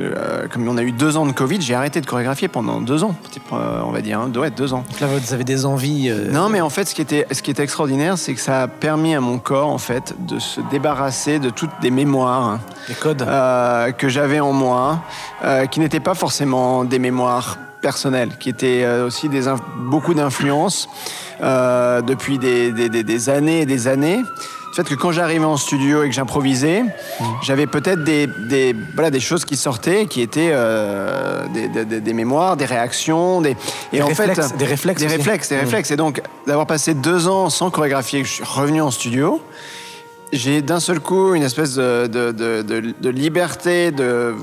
[0.00, 3.04] euh, comme on a eu deux ans de Covid, j'ai arrêté de chorégraphier pendant deux
[3.04, 3.14] ans,
[3.52, 4.84] euh, on va dire, hein, ouais, deux ans.
[4.90, 6.08] Donc là, vous avez des envies.
[6.10, 8.62] euh, Non, mais en fait, ce qui était, ce qui était extraordinaire, c'est que ça
[8.62, 12.94] a permis à mon corps, en fait, de se débarrasser de toutes des mémoires des
[12.94, 13.22] codes.
[13.22, 15.00] euh, que j'avais en moi,
[15.70, 19.42] qui n'étaient pas forcément des mémoires personnelles, qui étaient aussi des
[19.78, 20.88] beaucoup d'influences
[21.40, 24.22] depuis des, des- des- des années et des années.
[24.76, 26.82] Fait que quand j'arrivais en studio et que j'improvisais,
[27.42, 32.00] j'avais peut-être des, des, voilà, des choses qui sortaient, qui étaient euh, des, des- des-
[32.02, 33.56] des mémoires, des réactions, des,
[33.94, 35.16] et en réflexes, fait, des réflexes des aussi.
[35.16, 35.60] réflexes, des Mm.
[35.60, 35.90] réflexes.
[35.92, 39.40] Et donc d'avoir passé deux ans sans chorégraphier, que je suis revenu en studio,
[40.34, 44.34] j'ai d'un seul coup une espèce de, de, de- de- de liberté, de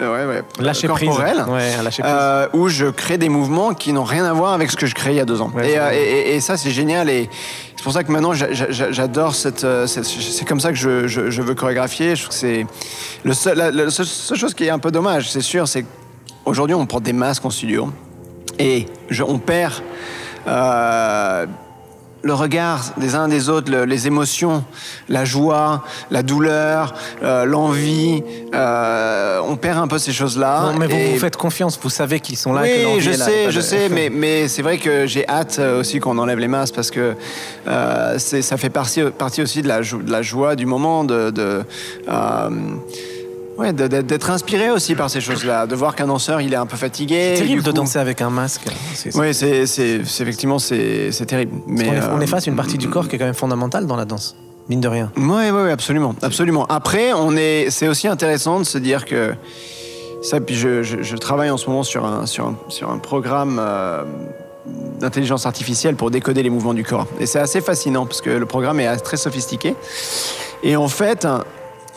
[0.00, 1.08] ouais, ouais, lâcher prise.
[1.48, 2.14] Ouais, lâcher prise.
[2.16, 4.94] Euh, où je crée des mouvements qui n'ont rien à voir avec ce que je
[4.94, 5.50] créais il y a deux ans.
[5.62, 5.90] Et, euh,
[6.36, 7.08] et- ça, c'est génial.
[7.10, 7.28] Et
[7.76, 9.64] c'est pour ça que maintenant, j'a- j'a- j'adore cette.
[9.64, 12.14] euh, c'est comme ça que je, je- je veux chorégraphier.
[12.16, 12.66] Je trouve que c'est.
[13.24, 15.84] Le seul, la, la seule, seule chose qui est un peu dommage, c'est sûr, c'est
[16.44, 17.90] qu'aujourd'hui, on porte des masques en studio.
[18.58, 19.74] Et je- on perd.
[20.46, 21.46] euh,
[22.22, 24.64] le regard des uns des autres, le- les émotions,
[25.08, 28.22] la joie, la douleur, euh, l'envie,
[28.54, 30.72] euh, on perd un peu ces choses-là.
[30.72, 32.62] Non, mais vous Et- vous faites confiance, vous savez qu'ils sont là.
[32.62, 34.78] que oui, l'envie je est là, sais, pas je de- sais, mais, mais c'est vrai
[34.78, 37.14] que j'ai hâte euh, aussi qu'on enlève les masques parce que
[37.68, 41.30] euh, ça fait partie, partie aussi de la, jo- de la joie du moment, de,
[41.30, 41.62] de,
[43.58, 46.76] ouais, d'être inspiré aussi par ces choses-là, de voir qu'un danseur il est un peu
[46.76, 47.34] fatigué.
[47.36, 48.62] C'est terrible de coup- danser avec un masque.
[49.14, 51.52] Oui, c'est effectivement c'est terrible.
[51.66, 53.96] Mais on, on euh, efface une partie du corps qui est quand même fondamentale dans
[53.96, 54.36] la danse,
[54.68, 55.10] mine de rien.
[55.16, 56.66] Oui, oui, absolument, absolument.
[56.66, 59.34] Après, on est, c'est aussi intéressant de se dire que
[60.22, 60.40] ça.
[60.40, 63.58] Puis je, je- je travaille en ce moment sur un, sur un, sur un programme
[63.60, 64.04] euh,
[65.00, 67.06] d'intelligence artificielle pour décoder les mouvements du corps.
[67.20, 69.74] Et c'est assez fascinant parce que le programme est très sophistiqué.
[70.62, 71.26] Et en fait,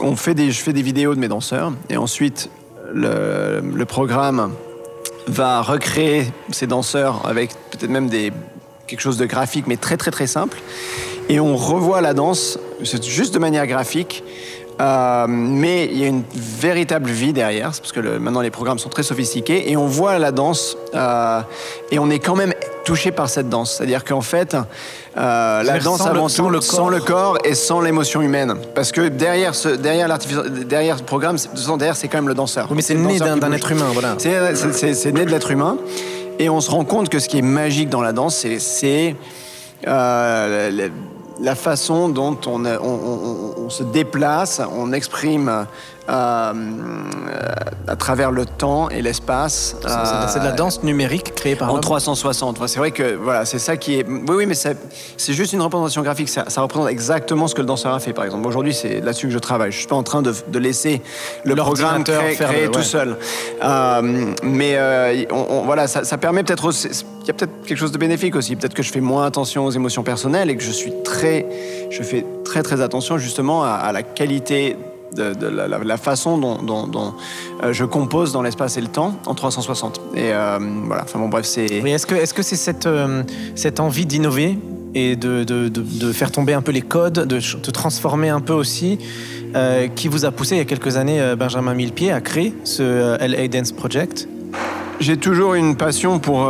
[0.01, 2.49] on fait des, je fais des vidéos de mes danseurs et ensuite
[2.93, 4.53] le, programme
[5.27, 8.31] va recréer ces danseurs avec peut-être même des
[8.87, 10.57] quelque chose de graphique mais très très très simple.
[11.29, 14.23] Et on revoit la danse juste de manière graphique
[14.81, 18.79] euh, mais il y a une véritable vie derrière parce que le- maintenant les programmes
[18.79, 21.41] sont très sophistiqués et on voit la danse euh,
[21.91, 24.59] et on est quand même touché par cette danse c'est à dire qu'en fait euh,
[25.15, 26.89] la C'est-à-dire danse avant sans tout le sans corps.
[26.89, 30.09] le corps et sans l'émotion humaine parce que derrière ce derrière
[30.65, 33.51] derrière ce programme c'est- derrière c'est quand même le danseur Oui, mais c'est né d'un
[33.51, 34.15] être humain, voilà.
[34.17, 35.77] C'est- né de l'être humain.
[36.39, 39.15] Et on se rend compte que ce qui est magique dans la danse, c'est- c'est
[39.87, 40.89] euh,
[41.39, 45.65] la, façon dont on, on- on- on se déplace, on exprime
[46.11, 46.53] euh,
[47.87, 49.75] à travers le temps et l'espace.
[49.81, 51.81] C'est de la Euh, danse numérique créée par en l'homme.
[51.81, 52.57] 360.
[52.57, 54.05] Enfin, C'est vrai que voilà, c'est ça qui est.
[54.07, 56.29] Oui, oui, mais c'est juste une représentation graphique.
[56.29, 58.47] Ça, ça représente exactement ce que le danseur a fait, par exemple.
[58.47, 59.71] Aujourd'hui, c'est là-dessus que je travaille.
[59.71, 61.01] Je suis pas en train de, de laisser
[61.43, 63.17] le programme créer, faire créer le- tout seul.
[63.63, 64.01] Euh,
[64.43, 66.65] mais euh, on- on- voilà, ça, ça permet peut-être.
[66.65, 66.89] aussi-
[67.21, 68.55] Il y a peut-être quelque chose de bénéfique aussi.
[68.55, 71.45] Peut-être que je fais moins attention aux émotions personnelles et que je suis très,
[71.91, 74.75] je fais très très attention justement à, à la qualité.
[75.15, 77.13] De, de la, la- la façon dont, dont- dont,
[77.63, 79.99] euh, je compose dans l'espace et le temps en 360.
[80.15, 81.81] Et euh, voilà, enfin bon, bref, c'est.
[81.83, 83.23] Mais est-ce que est-ce que c'est cette, euh,
[83.55, 84.57] cette envie d'innover
[84.95, 88.53] et de, de, de- faire tomber un peu les codes, de, de transformer un peu
[88.53, 88.99] aussi,
[89.55, 93.17] euh, qui vous a poussé il y a quelques années, Benjamin Millepied, à créer ce
[93.25, 94.29] LA Dance Project?
[95.01, 96.47] J'ai toujours une passion pour.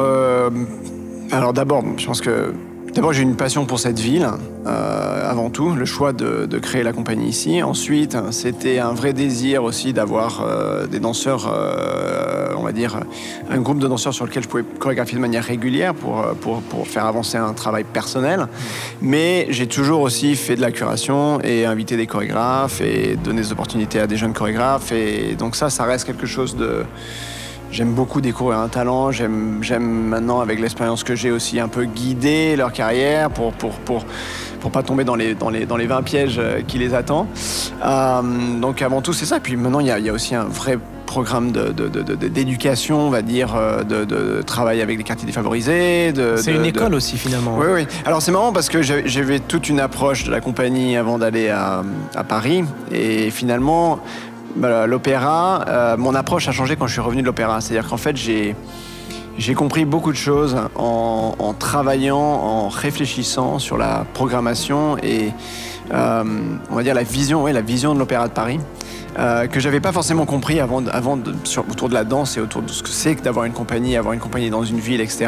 [1.32, 2.54] alors d'abord, je pense que.
[2.94, 4.28] D'abord, j'ai une passion pour cette ville,
[4.68, 7.64] euh, avant tout, le choix de, créer la compagnie ici.
[7.64, 13.00] Ensuite, c'était un vrai désir aussi d'avoir euh, des danseurs, euh, on va dire,
[13.50, 16.86] un groupe de danseurs sur lequel je pouvais chorégraphier de manière régulière pour, pour, pour
[16.86, 18.48] faire avancer un travail personnel.
[19.02, 23.54] Mais j'ai toujours aussi fait de la curation et invité des chorégraphes et donné des
[23.54, 24.92] opportunités à des jeunes chorégraphes.
[24.92, 26.84] Et donc ça, ça reste quelque chose de...
[27.72, 29.12] J'aime beaucoup découvrir un talent.
[29.12, 34.06] J'aime, maintenant, avec l'expérience que j'ai aussi, un peu guider leur carrière pour, pour, pour,
[34.60, 37.28] pour pas tomber dans les, dans les, dans les 20 pièges euh, qui les attendent.
[37.86, 38.22] Euh,
[38.60, 39.40] donc avant tout, c'est ça.
[39.40, 42.02] Puis maintenant, il y a, il y a aussi un vrai programme de, de- de-
[42.04, 46.14] de- d'éducation, on va dire, euh, de, travail avec les quartiers défavorisés.
[46.38, 47.58] C'est une école aussi finalement.
[47.58, 47.88] oui, oui.
[48.06, 51.84] Alors c'est marrant parce que j'avais- toute une approche de la compagnie avant d'aller à,
[52.16, 52.64] à Paris.
[52.94, 54.00] Et finalement,
[54.58, 57.62] l'opéra, euh, mon approche a changé quand je suis revenu de l'opéra.
[57.62, 58.56] C'est-à-dire qu'en fait, j'ai...
[59.56, 65.32] Compris beaucoup de choses en, travaillant, en réfléchissant sur la programmation et
[65.92, 66.24] euh,
[66.70, 68.60] on va dire la vision, oui, la vision de l'Opéra de Paris.
[69.20, 72.42] Euh, que j'avais pas forcément compris avant, avant de- sur- autour de la danse et
[72.42, 75.02] autour de ce que c'est que d'avoir une compagnie, avoir une compagnie dans une ville,
[75.02, 75.28] etc.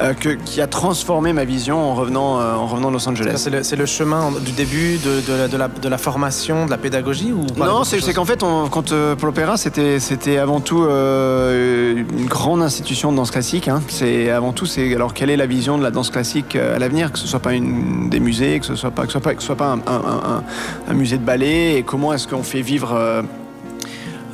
[0.00, 3.32] euh, que, qui a transformé ma vision en revenant, euh, en revenant de Los Angeles.
[3.36, 6.70] C'est le, le chemin du début de, de la, de la- de la formation, de
[6.70, 12.26] la pédagogie ou Non, c'est qu'en fait, on- quand, pour l'opéra, c'était avant tout une
[12.26, 13.68] grande institution de danse classique.
[13.68, 13.82] hein.
[13.88, 17.12] C'est avant tout, c'est alors quelle est la vision de la danse classique à l'avenir,
[17.12, 19.34] que ce soit pas une, des musées, que ce soit pas, que ce soit pas,
[19.34, 20.02] que ce soit pas un, un-
[20.38, 20.42] un-
[20.88, 22.94] un musée de ballet, et comment est-ce qu'on fait vivre.
[23.00, 23.22] Euh,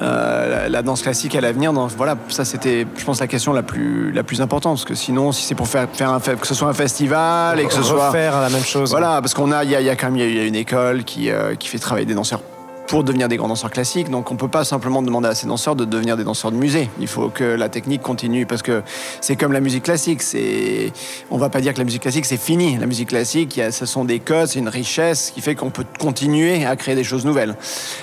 [0.02, 4.12] euh, la, danse classique à l'avenir, voilà, ça c'était, je pense, la question la plus,
[4.12, 6.68] la plus importante, parce que sinon, si c'est pour faire, faire un, que ce soit
[6.68, 8.90] un festival et que ce soit, refaire la même chose.
[8.90, 10.44] voilà, parce qu'on a, il y a, y a quand même il y a- y
[10.44, 12.40] a une école qui, euh, qui fait travailler des danseurs
[12.87, 14.11] pour devenir des grands danseurs classiques.
[14.11, 16.88] Donc on peut pas simplement demander à ces danseurs de devenir des danseurs de musée.
[17.01, 18.83] Il faut que la technique continue parce que
[19.20, 20.22] c'est comme la musique classique.
[20.22, 20.92] C'est,
[21.31, 22.77] on va pas dire que la musique classique c'est fini.
[22.79, 25.85] La musique classique, a- ce sont des codes, c'est une richesse qui fait qu'on peut
[25.99, 27.57] continuer à créer des choses nouvelles.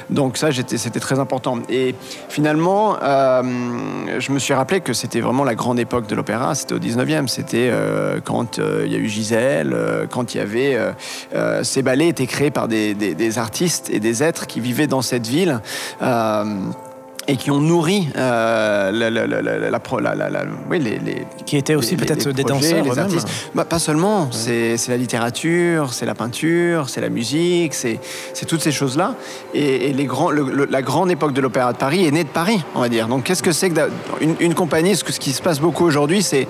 [0.09, 1.59] Donc ça, c'était très important.
[1.69, 1.95] Et
[2.29, 3.41] finalement, euh,
[4.19, 6.55] je me suis rappelé que c'était vraiment la grande époque de l'opéra.
[6.55, 7.27] C'était au 19e.
[7.27, 10.91] C'était euh, quand euh, il y a eu Gisèle, euh, quand il y avait euh,
[11.35, 15.01] euh, ces ballets étaient créés par des- des artistes et des êtres qui vivaient dans
[15.01, 15.59] cette ville.
[16.01, 16.43] euh,
[17.25, 20.77] et qui ont nourri euh, la, la- la- la- la pro- la- la- la- oui,
[20.77, 23.27] les, les- Qui étaient aussi peut-être des projets, danseurs les artistes.
[23.55, 28.01] Bah, pas seulement, c'est c'est la littérature, c'est la peinture, c'est la musique, c'est
[28.33, 29.15] c'est toutes ces choses-là.
[29.53, 32.25] Et, et les grands, le- le- la grande époque de l'Opéra de Paris est née
[32.25, 33.07] de Paris, on va dire.
[33.07, 33.79] Donc qu'est-ce que c'est que
[34.19, 36.45] une, une compagnie Ce, que- ce qui se passe beaucoup aujourd'hui, c'est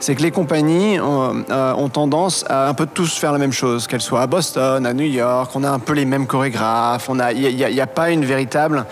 [0.00, 3.52] c'est que les compagnies ont, euh, ont tendance à un peu tous faire la même
[3.52, 7.08] chose, qu'elles soient à Boston, à New York, on a un peu les mêmes chorégraphes,
[7.20, 8.84] a- il n'y a, y a pas une véritable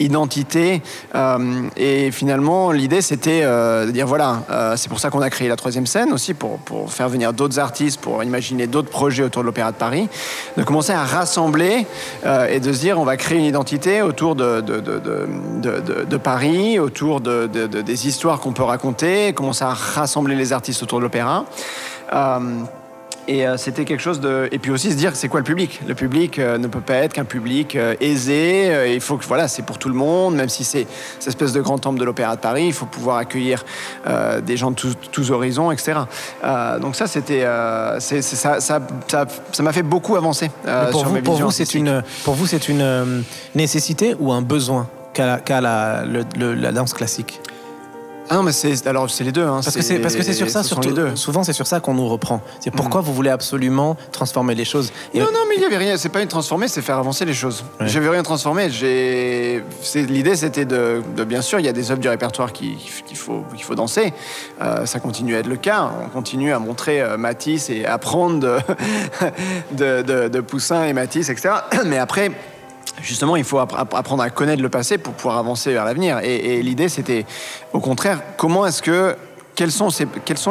[0.00, 0.82] identité.
[1.14, 5.48] euh, et finalement, l'idée, c'était euh, de dire, voilà, c'est pour ça qu'on a créé
[5.48, 9.42] la troisième scène aussi, pour, pour faire venir d'autres artistes, pour imaginer d'autres projets autour
[9.42, 10.08] de l'Opéra de Paris,
[10.56, 11.86] de commencer à rassembler
[12.50, 16.78] et de se dire, on va créer une identité autour de, de, de, de, Paris,
[16.78, 20.98] autour de, de- de- des histoires qu'on peut raconter, commencer à rassembler les artistes autour
[20.98, 21.44] de l'opéra.
[22.12, 22.38] Euh,
[23.30, 24.48] et euh, c'était quelque chose de.
[24.52, 25.82] Et puis aussi se dire, c'est quoi le public?
[25.86, 28.94] Le public euh, ne peut pas être qu'un public aisé.
[28.94, 30.86] il faut que, voilà, c'est pour tout le monde, même si c'est
[31.18, 33.66] cette espèce de grand temple de l'Opéra de Paris, il faut pouvoir accueillir
[34.06, 35.98] euh, des gens de tous, tous horizons, etc.
[36.42, 37.44] Euh, donc ça, c'était.
[37.44, 38.80] euh, ça ça
[39.50, 40.50] ça- m'a fait beaucoup avancer
[40.90, 44.32] pour sur vous, mes pour visions vous, c'est une, pour vous, c'est une nécessité ou
[44.32, 46.02] un besoin qu'a la,
[46.38, 47.40] la danse classique?
[48.30, 49.44] Ah non, mais c'est alors c'est les deux.
[49.44, 50.88] hein, Parce que c'est parce que c'est sur ça ce surtout.
[50.88, 51.16] les deux.
[51.16, 52.40] Souvent, c'est sur ça qu'on nous reprend.
[52.60, 54.92] C'est pourquoi vous voulez absolument transformer les choses.
[55.14, 55.96] Et- Non, non, mais il n'y avait rien.
[55.96, 57.64] C'est pas une transformer, c'est faire avancer les choses.
[57.80, 57.88] Ouais.
[57.88, 58.68] J'avais rien transformé.
[58.70, 59.62] J'ai.
[59.94, 62.76] L'idée, c'était de, de- bien sûr, il y a des œuvres du répertoire qui-
[63.06, 64.12] qu'il faut, qu'il faut danser.
[64.60, 65.90] Euh, ça continue à être le cas.
[66.04, 68.56] On continue à montrer euh, Matisse et apprendre de,
[69.72, 71.50] de, de- de Poussin et Matisse, etc.
[71.86, 72.30] Mais après.
[73.02, 76.18] Justement, il faut app- app- apprendre à connaître le passé pour pouvoir avancer vers l'avenir.
[76.22, 77.26] Et, l'idée, c'était,
[77.72, 79.16] au contraire, comment est-ce que,
[79.54, 79.90] quels sont,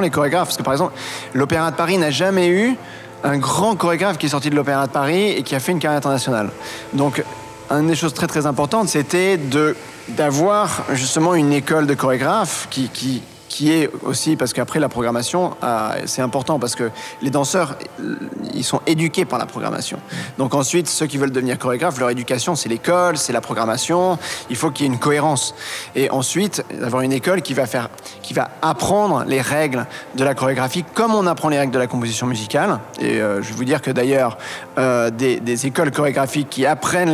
[0.02, 0.50] les chorégraphes?
[0.50, 0.94] Parce que, par exemple,
[1.34, 2.76] l'Opéra de Paris n'a jamais eu
[3.24, 5.80] un grand chorégraphe qui est sorti de l'Opéra de Paris et qui a fait une
[5.80, 6.50] carrière internationale.
[6.94, 7.24] Donc,
[7.70, 9.40] une des choses très très importantes, c'était
[10.10, 15.56] d'avoir justement une école de chorégraphes qui, qui, qui est aussi parce qu'après la programmation,
[15.64, 16.92] euh, c'est important parce que
[17.22, 17.78] les danseurs,
[18.54, 20.00] ils sont éduqués par la programmation.
[20.38, 24.18] Donc ensuite, ceux qui veulent devenir chorégraphes, leur éducation, c'est l'école, c'est la programmation.
[24.50, 25.56] Il faut qu'il y ait une cohérence.
[25.96, 27.90] Et ensuite, d'avoir une école qui va faire,
[28.22, 29.86] qui va apprendre les règles
[30.16, 32.80] de la chorégraphie comme on apprend les règles de la composition musicale.
[33.00, 34.38] Et euh, je vais vous dire que d'ailleurs,
[34.78, 37.12] euh, des, écoles chorégraphiques qui apprennent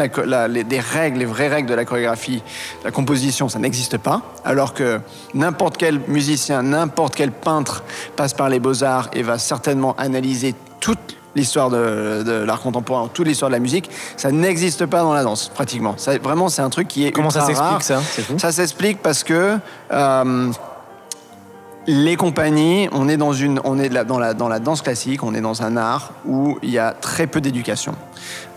[0.49, 2.43] les, des règles, les vraies règles de la chorégraphie,
[2.83, 4.21] la composition, ça n'existe pas.
[4.43, 4.99] Alors que
[5.33, 7.83] n'importe quel musicien, n'importe quel peintre
[8.15, 13.27] passe par les beaux-arts et va certainement analyser toute l'histoire de, de l'art contemporain, toute
[13.27, 15.95] l'histoire de la musique, ça n'existe pas dans la danse, pratiquement.
[15.97, 18.37] Ça, vraiment, c'est un truc qui est Comment ça ultra s'explique ça?
[18.37, 19.57] Ça s'explique parce que
[19.91, 20.51] euh,
[21.87, 25.23] les compagnies, on est dans une, on est là- dans la dans la danse classique,
[25.23, 27.93] on est dans un art où il y a très peu d'éducation.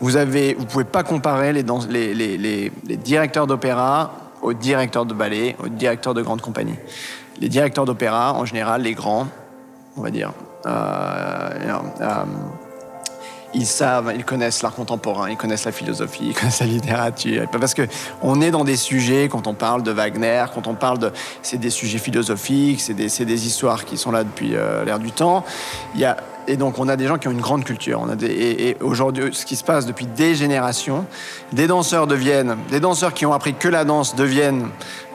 [0.00, 4.12] Vous avez, vous pouvez pas comparer les, danse- les, les, les, les directeurs d'opéra
[4.42, 6.78] aux directeurs de ballet, aux directeurs de grandes compagnies.
[7.40, 9.26] Les directeurs d'opéra, en général, les grands,
[9.96, 10.32] on va dire.
[10.66, 11.50] euh,
[12.00, 12.24] euh,
[13.54, 17.48] ils savent, ils connaissent l'art contemporain, ils connaissent la philosophie, ils connaissent la littérature.
[17.50, 17.86] Parce que
[18.20, 21.12] on est dans des sujets, quand on parle de Wagner, quand on parle de.
[21.42, 25.10] C'est des sujets philosophiques, c'est des, des histoires qui sont là depuis euh, l'ère du
[25.10, 25.44] temps.
[25.94, 26.16] Il y a,
[26.48, 28.06] et donc, on a des gens qui ont une grande culture.
[28.22, 31.06] Et, aujourd'hui, ce qui se passe depuis des générations,
[31.52, 34.68] des danseurs deviennent, des danseurs qui ont appris que la danse deviennent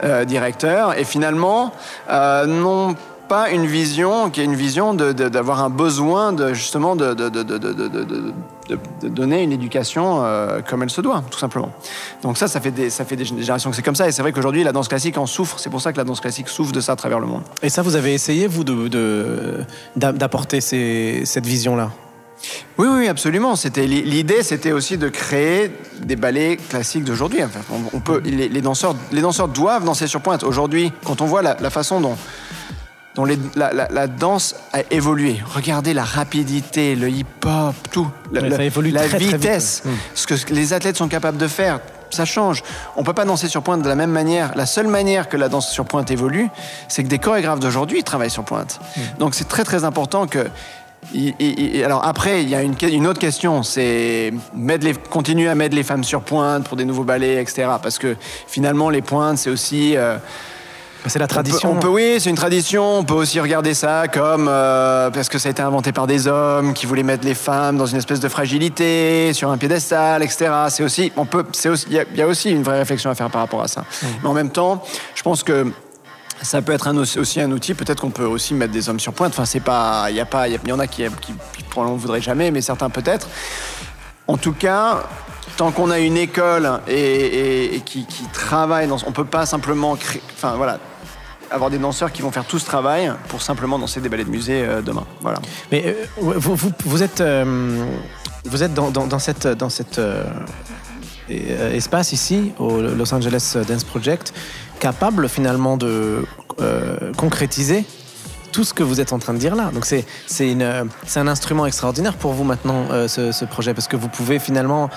[0.04, 1.72] euh, directeurs, et finalement,
[2.10, 2.96] euh, n'ont
[3.32, 7.14] pas une vision qui est une vision d'avoir un besoin de justement de,
[9.04, 11.72] donner une éducation euh, comme elle se doit, tout simplement.
[12.24, 14.10] Donc ça, ça fait des, ça fait des générations que c'est comme ça.
[14.10, 15.60] Et c'est vrai qu'aujourd'hui, la danse classique en souffre.
[15.60, 17.44] C'est pour ça que la danse classique souffre de ça à travers le monde.
[17.64, 19.64] Et ça, vous avez essayé, vous, de-
[19.96, 21.90] d'apporter cette vision-là?
[22.78, 23.56] Oui, oui, absolument.
[23.56, 25.72] C'était l'idée, c'était aussi de créer
[26.04, 27.42] des ballets classiques d'aujourd'hui.
[27.46, 30.44] Enfin, on, on peut, les, les danseurs, les danseurs doivent danser sur pointe.
[30.44, 32.18] Aujourd'hui, quand on voit la, la façon dont
[33.16, 35.42] dont les- la, la- la danse a évolué.
[35.54, 38.08] Regardez la rapidité, le hip-hop, tout.
[38.32, 39.82] La, la- évolue la très, très vite, vitesse.
[39.86, 39.90] Mm.
[40.16, 42.64] ce que les athlètes sont capables de faire, ça change.
[42.96, 44.52] On peut pas danser sur pointe de la même manière.
[44.56, 46.50] La seule manière que la danse sur pointe évolue,
[46.88, 48.80] c'est que des chorégraphes d'aujourd'hui travaillent sur pointe.
[48.96, 49.02] Mm.
[49.20, 50.48] Donc c'est très très important que
[51.14, 54.32] il- il- il- alors après, il y a une, une autre question, c'est
[55.10, 57.68] continuer à mettre les femmes sur pointe pour des nouveaux ballets, etc.
[57.82, 58.16] Parce que
[58.48, 60.18] finalement, les pointes, c'est aussi euh,
[61.08, 61.72] C'est la on peut- tradition.
[61.72, 63.00] On peut, oui, c'est une tradition.
[63.00, 66.28] On peut aussi regarder ça comme euh, parce que ça a été inventé par des
[66.28, 70.52] hommes qui voulaient mettre les femmes dans une espèce de fragilité, sur un piédestal, etc.
[70.70, 72.78] C'est aussi, on peut, c'est aussi, il y, a- il y a aussi une vraie
[72.78, 73.84] réflexion à faire par rapport à ça.
[74.22, 74.84] Mais en même temps,
[75.16, 75.72] je pense que
[76.44, 77.74] ça peut être un, aussi un outil.
[77.74, 79.32] Peut-être qu'on peut aussi mettre des hommes sur pointe.
[79.34, 81.98] Enfin, c'est pas, il y a pas, il y, en a qui, qui, qui probablement
[81.98, 83.28] voudraient jamais, mais certains peut-être.
[84.28, 85.04] En tout cas,
[85.58, 89.46] tant qu'on a une école et, et- et qui, qui travaille dans, on peut pas
[89.46, 90.78] simplement créer, enfin voilà,
[91.52, 94.30] avoir des danseurs qui vont faire tout ce travail pour simplement danser des ballets de
[94.30, 95.06] musée euh, demain.
[95.22, 95.40] Voilà.
[95.72, 97.86] Mais euh, vous, êtes, euh,
[98.46, 99.18] vous êtes dans, dans, dans
[101.30, 104.34] espace ici, au Los Angeles Dance Project,
[104.80, 106.26] capable finalement de
[107.18, 107.86] concrétiser
[108.52, 109.72] tout ce que vous êtes en train de dire là.
[109.74, 110.06] Donc c'est
[111.16, 114.90] un instrument extraordinaire pour vous maintenant ce, projet parce que vous pouvez finalement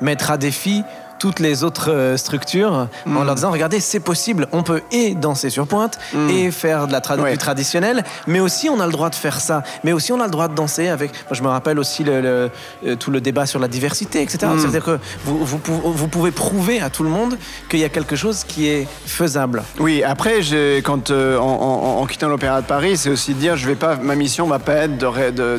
[0.00, 0.82] mettre à défi
[1.24, 5.48] toutes les autres euh, structures en leur disant regardez c'est possible on peut et danser
[5.48, 5.98] sur pointe
[6.28, 7.32] et faire de la trad- Ouais.
[7.32, 10.26] du traditionnel mais aussi on a le droit de faire ça mais aussi on a
[10.26, 12.50] le droit de danser avec moi je me rappelle aussi le, le-
[12.86, 15.80] euh, tout le débat sur la diversité etc c'est à dire que vous, vous, pou-
[16.00, 17.38] vous pouvez prouver à tout le monde
[17.70, 19.62] qu'il y a quelque chose qui est faisable.
[19.78, 20.40] Oui, après,
[20.84, 23.74] quand, euh, en, en- en quittant l'Opéra de Paris, c'est aussi de dire, je vais
[23.76, 25.58] pas, ma mission va pas être de, de,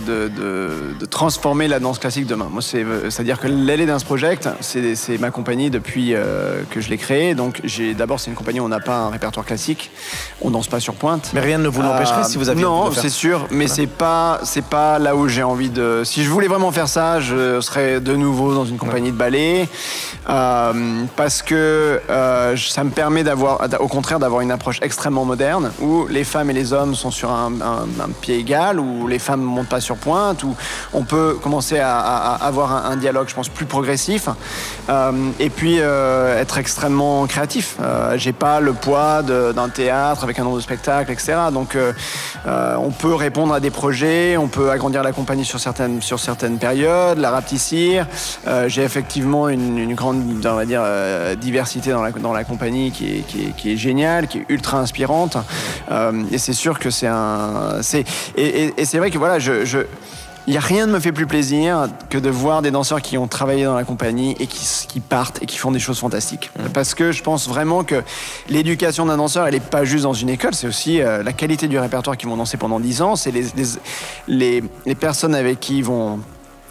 [1.00, 2.50] de- transformer la danse classique demain.
[2.52, 6.98] Moi, c'est, c'est-à-dire que l'LA Dance Project, c'est ma compagnie depuis euh, que je l'ai
[6.98, 7.34] créée.
[7.36, 9.90] Donc, j'ai, d'abord, c'est une compagnie où on n'a pas un répertoire classique,
[10.42, 11.32] on danse pas sur pointe.
[11.34, 14.40] mais rien ne vous l'empêcherait Euh, si vous aviez Non, c'est sûr, mais c'est pas
[14.44, 16.02] c'est pas là où j'ai envie de.
[16.04, 19.68] Si je voulais vraiment faire ça, je serais de nouveau dans une compagnie de ballet,
[20.30, 22.02] euh, parce que
[22.58, 26.54] ça me permet d'avoir, au contraire, d'avoir une approche extrêmement moderne où les femmes et
[26.54, 29.96] les hommes sont sur un, un- un pied égal, où les femmes montent pas sur
[29.98, 30.56] pointe, où
[30.94, 34.28] on peut commencer à, à- à avoir un, un dialogue, je pense, plus progressif.
[34.90, 37.76] Euh, et, et puis euh, être extrêmement créatif.
[37.80, 41.34] Euh, J'ai pas le poids d'un théâtre avec un nombre de spectacles, etc.
[41.54, 41.94] Donc euh,
[42.48, 46.20] euh, on peut répondre à des projets, on peut agrandir la compagnie sur certaines, sur
[46.20, 48.08] certaines périodes, la rapetissir.
[48.68, 50.82] J'ai effectivement une, grande on va dire,
[51.38, 55.38] diversité dans la, dans la compagnie qui est, qui, est, géniale, qui est ultra inspirante.
[56.32, 57.80] Et c'est sûr que c'est un...
[58.36, 59.86] Et, et- c'est vrai que voilà, je
[60.48, 63.18] il n'y a rien ne me fait plus plaisir que de voir des danseurs qui
[63.18, 66.52] ont travaillé dans la compagnie et qui, qui partent et qui font des choses fantastiques.
[66.74, 68.04] Parce que je pense vraiment que
[68.48, 71.68] l'éducation d'un danseur, elle n'est pas juste dans une école, c'est aussi euh, la qualité
[71.68, 73.66] du répertoire qu'ils vont danser pendant 10 ans, c'est les, les,
[74.28, 76.20] les, les personnes avec qui ils vont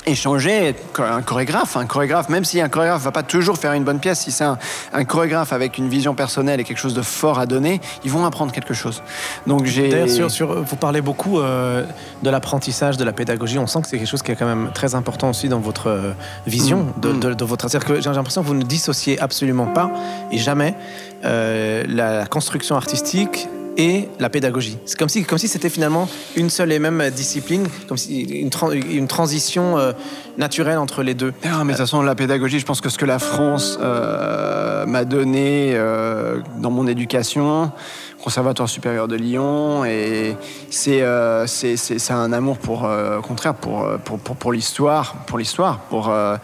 [0.07, 4.01] échanger, un chorégraphe, un chorégraphe, même si un chorégraphe va pas toujours faire une bonne
[4.01, 4.59] pièce, si c'est un,
[4.93, 8.25] un chorégraphe avec une vision personnelle et quelque chose de fort à donner, ils vont
[8.25, 9.03] apprendre quelque chose.
[9.47, 11.85] Donc j'ai D'ailleurs, sur, sur- vous parlez beaucoup euh,
[12.23, 13.59] de l'apprentissage, de la pédagogie.
[13.59, 15.89] On sent que c'est quelque chose qui est quand même très important aussi dans votre
[15.89, 16.13] euh,
[16.47, 17.01] vision Mm.
[17.01, 17.21] de, Mm.
[17.21, 17.69] de- de votre.
[17.69, 19.91] C'est-à-dire que j'ai l'impression que vous ne dissociez absolument pas
[20.31, 20.75] et jamais
[21.25, 24.79] euh, la construction artistique et la pédagogie.
[24.87, 28.51] C'est comme si, comme si c'était finalement une seule et même discipline, comme si une,
[28.51, 29.93] tran- une transition euh,
[30.39, 31.33] naturelle entre les deux.
[31.45, 34.87] Ah, mais de toute façon, la pédagogie, je pense que ce que la France euh,
[34.87, 37.73] m'a donné euh, dans mon éducation,
[38.29, 40.35] Conservatoire supérieur de Lyon, et
[40.71, 41.45] c'est euh,
[42.09, 46.09] un amour pour, euh, au contraire, pour, euh, pour, pour, pour l'histoire, pour l'histoire, pour,
[46.09, 46.39] euh,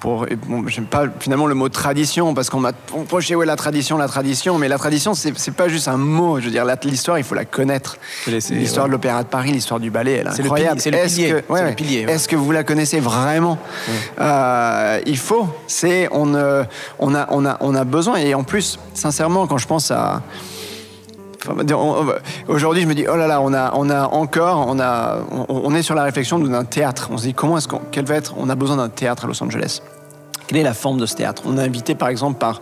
[0.00, 3.96] pour bon, j'aime pas finalement le mot tradition parce qu'on m'a reproché ouais la tradition,
[3.96, 7.22] la tradition, mais la tradition c'est pas juste un mot, je veux dire l'histoire il
[7.24, 7.98] faut la connaître.
[8.26, 8.88] L'histoire ouais.
[8.88, 10.80] de l'opéra de Paris, l'histoire du ballet, elle est C'est le incroyable.
[10.80, 12.12] c'est le Est-ce pilier, que- c'est ouais.
[12.12, 13.56] Est-ce que vous la connaissez vraiment?
[14.20, 15.46] Euh, Il faut.
[15.68, 16.34] C'est on,
[16.98, 20.22] on a on a on a besoin et en plus sincèrement quand je pense à
[22.48, 25.18] Aujourd'hui, je me dis, oh là là, on a, a encore, on, a,
[25.74, 27.08] est sur la réflexion d'un théâtre.
[27.12, 29.42] On se dit, comment est-ce qu'on, va être, on a besoin d'un théâtre à Los
[29.42, 29.80] Angeles?
[30.46, 31.42] Quelle est la forme de ce théâtre?
[31.46, 32.60] On est invité, par exemple, par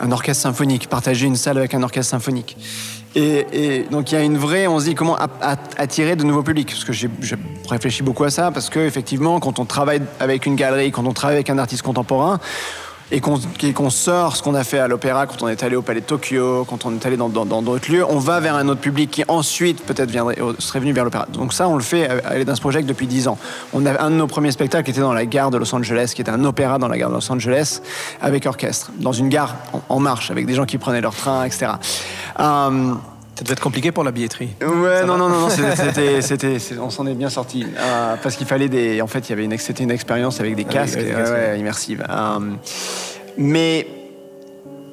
[0.00, 2.56] un orchestre symphonique, partager une salle avec un orchestre symphonique.
[3.14, 6.24] Et, donc, il y a une vraie, on se dit, comment a- a- attirer de
[6.24, 6.68] nouveaux publics?
[6.70, 7.08] Parce que j'ai
[7.68, 11.12] réfléchi beaucoup à ça, parce que effectivement, quand on travaille avec une galerie, quand on
[11.14, 12.38] travaille avec un artiste contemporain,
[13.10, 16.00] et qu'on sort ce qu'on a fait à l'opéra quand on est allé au Palais
[16.00, 19.10] de Tokyo, quand on est allé dans d'autres lieux, on va vers un autre public
[19.10, 21.26] qui ensuite peut-être euh, serait venu vers l'opéra.
[21.32, 23.38] Donc ça, on le fait à à Dance Project depuis 10 ans.
[23.72, 26.20] On a un de nos premiers spectacles était dans la gare de Los Angeles, qui
[26.20, 27.80] était un opéra dans la gare de Los Angeles
[28.20, 31.44] avec orchestre, dans une gare en, en marche, avec des gens qui prenaient leur train,
[31.44, 31.72] etc.
[32.40, 32.94] Euh,
[33.36, 34.48] Ça devait être compliqué pour la billetterie.
[34.62, 37.66] Ouais, non, non, non, non, c'était, c'était, on s'en est bien sorti.
[37.78, 39.02] Euh, parce qu'il fallait des.
[39.02, 41.20] En fait, il y avait une, c'était une expérience avec des casques, avec des ouais,
[41.20, 42.02] casques, ouais, immersive.
[42.08, 42.38] Euh,
[43.36, 43.86] mais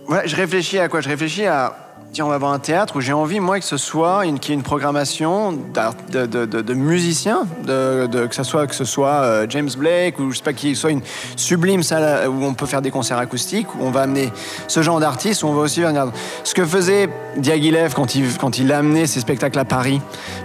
[0.05, 0.99] voilà, je réfléchis à quoi?
[0.99, 1.92] Je réfléchis à.
[2.21, 4.53] On va avoir un théâtre où j'ai envie, moi, que ce soit une, qu'il y
[4.53, 10.37] une programmation de, musiciens, que, ce soit, que ce soit euh, James Blake ou je
[10.37, 11.01] sais pas qui, soit une
[11.35, 14.31] sublime salle où on peut faire des concerts acoustiques, où on va amener
[14.67, 16.11] ce genre d'artistes, où on va aussi venir.
[16.43, 19.99] Ce que faisait Diaghilev quand il, quand il a amené ses spectacles à Paris,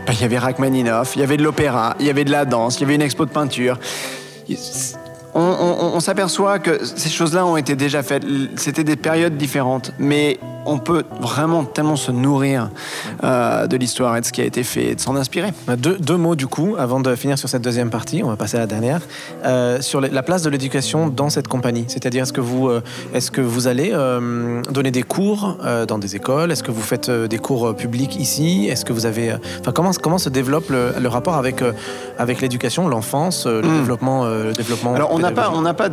[0.06, 2.46] ben, il y avait Rachmaninoff, il y avait de l'opéra, il y avait de la
[2.46, 3.78] danse, il y avait une expo de peinture.
[5.34, 8.24] On- on s'aperçoit que ces choses-là ont été déjà faites.
[8.56, 12.70] C'était des périodes différentes, mais on peut vraiment tellement se nourrir
[13.24, 15.52] euh, de l'histoire et de ce qui a été fait et de s'en inspirer.
[15.76, 18.56] Deux, deux mots du coup, avant de finir sur cette deuxième partie, on va passer
[18.56, 19.00] à la dernière,
[19.44, 21.84] euh, sur la place de l'éducation dans cette compagnie.
[21.88, 22.82] C'est-à-dire, est-ce que vous, euh,
[23.14, 26.52] est-ce que vous allez euh, donner des cours euh, dans des écoles?
[26.52, 28.68] Est-ce que vous faites euh, des cours euh, publics ici?
[28.70, 31.72] Est-ce que vous avez, euh, enfin, comment, comment se développe le, le rapport avec, euh,
[32.18, 33.78] avec l'éducation, l'enfance, euh, le Mm.
[33.80, 35.88] développement, euh, le développement Alors on n'a pas, on pas,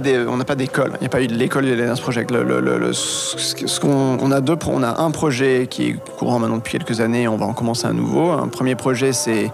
[0.56, 0.92] d'école.
[0.96, 2.32] Il n'y a pas eu de l'école de Project.
[2.32, 6.40] Le, le- ce ce qu'on, on a deux, on a un projet qui est courant
[6.40, 7.28] maintenant depuis quelques années.
[7.28, 8.32] On va en commencer un nouveau.
[8.32, 9.52] Un premier projet, c'est,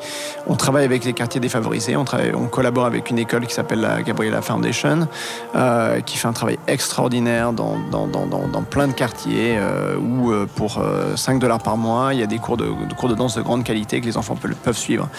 [0.48, 1.96] on travaille avec les quartiers défavorisés.
[1.96, 5.08] On travaille, on collabore avec une école qui s'appelle la Gabriela Foundation,
[5.56, 10.46] euh, qui fait un travail extraordinaire dans, dans, dans, plein de quartiers euh, où euh,
[10.56, 12.66] pour euh, 5 dollars par mois, il y a des cours de,
[12.98, 15.10] cours de danse de grande qualité que les enfants peuvent, suivre.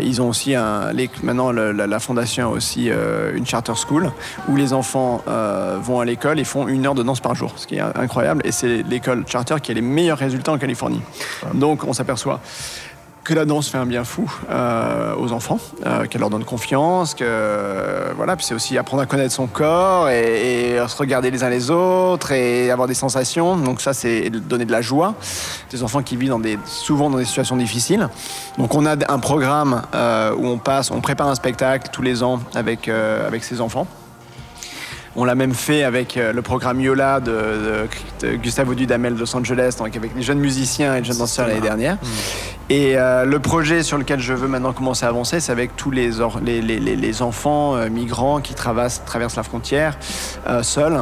[0.00, 2.88] Ils ont aussi un, maintenant la, la fondation a aussi
[3.34, 4.12] une charter school
[4.48, 5.22] où les enfants
[5.80, 8.42] vont à l'école et font une heure de danse par jour, ce qui est incroyable.
[8.44, 11.02] Et c'est l'école charter qui a les meilleurs résultats en Californie.
[11.54, 12.40] Donc on s'aperçoit
[13.26, 17.14] que la danse fait un bien fou euh, aux enfants, euh, qu'elle leur donne confiance,
[17.14, 21.32] que euh, voilà, puis c'est aussi apprendre à connaître son corps et, et se regarder
[21.32, 23.56] les uns les autres et avoir des sensations.
[23.56, 25.14] Donc ça, c'est donner de la joie.
[25.72, 28.08] Des enfants qui vivent dans des, souvent dans des situations difficiles.
[28.58, 29.82] Donc on a un programme
[30.38, 33.88] où on passe, on prépare un spectacle tous les ans avec avec ces enfants.
[35.18, 37.30] On l'a même fait avec euh, le programme Yola de,
[38.20, 41.16] de- de Gustavo Dudamel de Los Angeles, donc avec les jeunes musiciens et les jeunes
[41.16, 41.96] danseurs l'année dernière.
[42.68, 45.90] Et euh, le projet sur lequel je veux maintenant commencer à avancer, c'est avec tous
[45.90, 49.96] les, or- les, les- les- les enfants euh, migrants qui traversent, traversent la frontière
[50.48, 51.00] euh, seuls,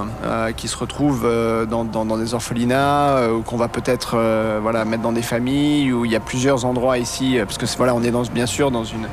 [0.56, 1.26] qui se retrouvent
[1.68, 4.16] dans, dans- dans des orphelinats, ou qu'on va peut-être
[4.62, 7.94] voilà, mettre dans des familles, où il y a plusieurs endroits ici, parce que voilà,
[7.96, 9.08] on est dans, bien sûr dans une,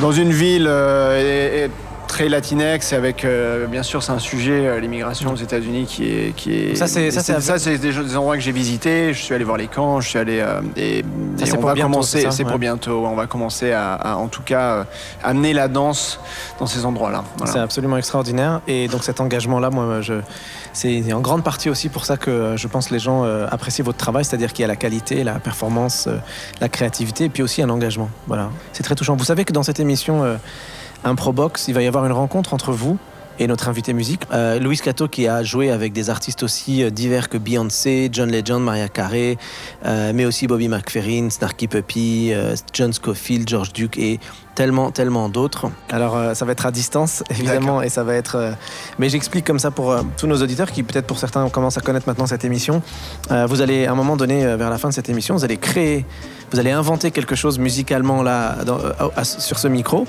[0.00, 1.70] dans une ville euh, et- et
[2.08, 6.34] très latinex, avec euh, bien sûr c'est un sujet, euh, l'immigration aux États-Unis qui est,
[6.34, 6.74] qui est.
[6.74, 9.12] Ça, c'est- ça, c'est- ça, c'est des, des endroits que j'ai visités.
[9.12, 11.04] Je suis allé voir les camps, je suis allé euh, et,
[11.36, 12.26] Ça, et on pour va bientôt, commencer.
[12.30, 13.06] c'est pour bientôt.
[13.06, 14.86] On va commencer à, à, en tout cas
[15.22, 16.18] amener la danse
[16.58, 17.22] dans ces endroits-là.
[17.36, 17.52] Voilà.
[17.52, 18.62] C'est absolument extraordinaire.
[18.66, 20.14] Et donc cet engagement-là, moi, je,
[20.72, 23.98] c'est en grande partie aussi pour ça que je pense que les gens apprécient votre
[23.98, 26.08] travail, c'est-à-dire qu'il y a la qualité, la performance,
[26.60, 28.08] la créativité, et puis aussi un engagement.
[28.26, 29.14] Voilà, c'est très touchant.
[29.16, 30.38] Vous savez que dans cette émission
[31.04, 32.98] Improbox, il va y avoir une rencontre entre vous
[33.40, 36.90] et notre invité musique, euh, Louis Cato, qui a joué avec des artistes aussi euh,
[36.90, 39.38] divers que Beyoncé, John Legend, Maria Carey,
[39.86, 44.18] euh, mais aussi Bobby McFerrin, Snarky Puppy, euh, John Scofield, George Duke et
[44.56, 45.66] tellement, tellement d'autres.
[45.88, 48.54] Alors, ça va être à distance, évidemment, et ça va être.
[48.98, 52.08] mais j'explique comme ça pour tous nos auditeurs qui, peut-être pour certains, commencent à connaître
[52.08, 52.82] maintenant cette émission.
[53.46, 56.04] Vous allez, à un moment donné, vers la fin de cette émission, vous allez créer,
[56.50, 58.80] vous allez inventer quelque chose musicalement là, dans-
[59.22, 60.08] sur ce micro.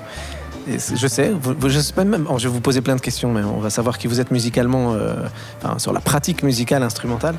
[0.78, 1.32] Je sais,
[1.68, 2.28] je sais pas même.
[2.30, 4.32] oh, je vais vous poser plein de questions, mais on va savoir qui vous êtes
[4.32, 5.16] musicalement, euh,
[5.62, 7.36] enfin, sur la pratique musicale instrumentale.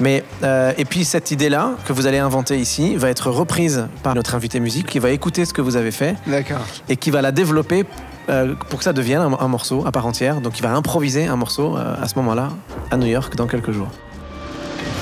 [0.00, 4.14] Mais euh, et puis cette idée-là que vous allez inventer ici va être reprise par
[4.14, 6.64] notre invité musique, qui va écouter ce que vous avez fait D'accord.
[6.88, 7.84] et qui va la développer
[8.28, 10.40] euh, pour que ça devienne un, un morceau à part entière.
[10.40, 12.48] Donc il va improviser un morceau euh, à ce moment-là
[12.90, 13.88] à New York dans quelques jours.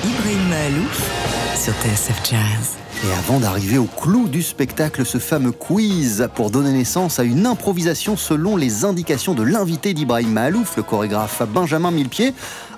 [0.04, 1.10] Ibrahim Malouf
[1.56, 2.81] sur TSF Jazz.
[3.04, 7.46] Et avant d'arriver au clou du spectacle, ce fameux quiz pour donner naissance à une
[7.46, 12.32] improvisation selon les indications de l'invité d'Ibrahim Mahalouf, le chorégraphe Benjamin Millepied.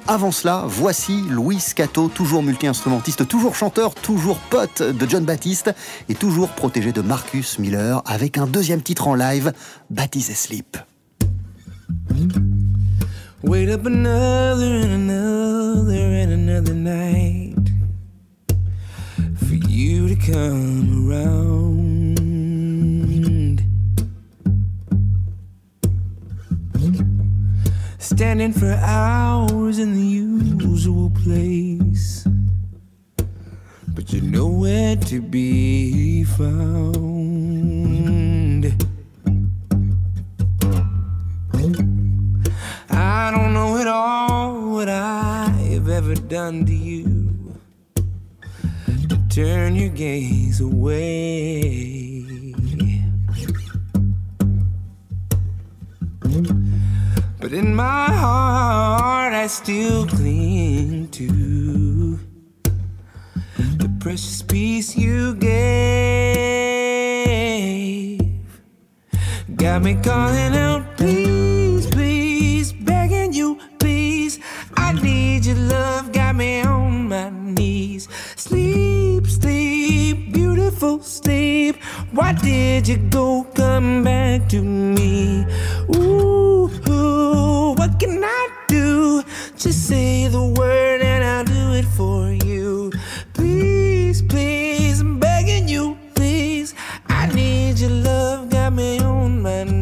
[0.06, 5.74] Avant cela, voici Louis Cato, toujours multi-instrumentiste, toujours chanteur, toujours pote de John Baptiste
[6.08, 9.52] et toujours protégé de Marcus Miller avec un deuxième titre en live,
[9.90, 10.78] Baptiste Sleep.
[13.42, 17.43] Wait up another and another and another night
[19.84, 22.16] you to come around.
[27.98, 32.26] Standing for hours in the usual place,
[33.88, 37.04] but you're nowhere to be found.
[42.88, 47.13] I don't know at all what I've ever done to you
[49.34, 52.24] turn your gaze away.
[57.40, 62.20] But in my heart, I still cling to
[63.56, 65.50] the precious piece you gave.
[69.56, 74.38] Got me calling out, please, please, begging you, please.
[74.76, 78.06] I need your love, got me on my knees.
[78.36, 79.03] Sleep,
[80.74, 81.76] beautiful sleep.
[82.12, 83.44] Why did you go?
[83.54, 85.46] Come back to me.
[85.94, 86.68] Ooh,
[87.76, 89.22] what can I do?
[89.56, 92.92] Just say the word and I'll do it for you.
[93.34, 96.74] Please, please, I'm begging you, please.
[97.08, 99.73] I need your love, got me on my knees.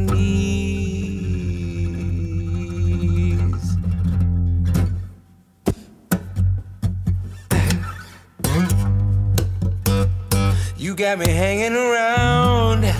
[10.83, 12.93] You got me hanging around,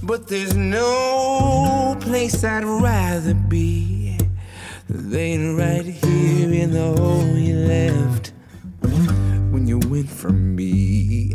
[0.00, 4.16] but there's no place I'd rather be
[4.88, 8.32] than right here in the hole you left
[9.50, 11.34] when you went from me.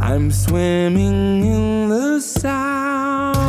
[0.00, 3.42] I'm swimming in the sound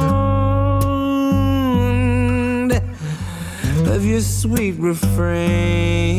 [3.87, 6.11] of your sweet refrain.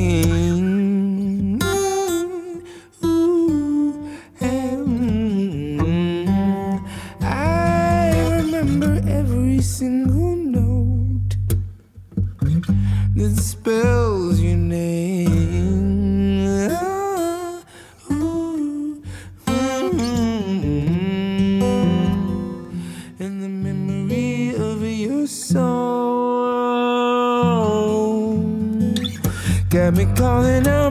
[30.16, 30.81] Calling out,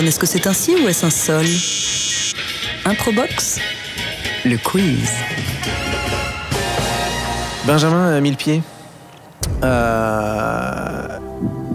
[0.00, 1.44] Est-ce que c'est un si ou est-ce un sol
[2.86, 3.60] Improbox
[4.44, 5.10] Le quiz.
[7.66, 8.62] Benjamin euh, Millepied,
[9.62, 11.18] euh,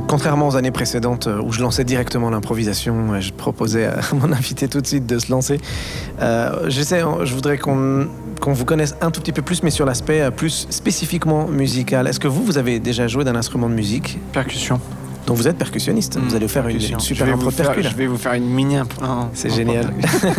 [0.08, 4.34] contrairement aux années précédentes euh, où je lançais directement l'improvisation, euh, je proposais à mon
[4.34, 5.62] invité tout de suite de se lancer.
[6.20, 8.08] Euh, j'essaie, je voudrais qu'on
[8.42, 12.08] qu'on vous connaisse un tout petit peu plus, mais sur l'aspect plus spécifiquement musical.
[12.08, 14.20] Est-ce que vous, vous avez déjà joué d'un instrument de musique?
[14.32, 14.80] Percussion.
[15.28, 17.84] Dont vous êtes percussionniste Vous allez faire une, super impro percu.
[17.84, 19.06] Je vais vous faire une mini impro.
[19.06, 19.94] non, C'est génial.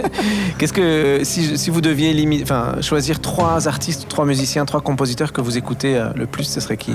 [0.59, 5.43] Qu'est-ce que si, si vous deviez enfin, choisir trois artistes, trois musiciens, trois compositeurs que
[5.43, 6.93] vous écoutez euh, le plus, ce serait qui?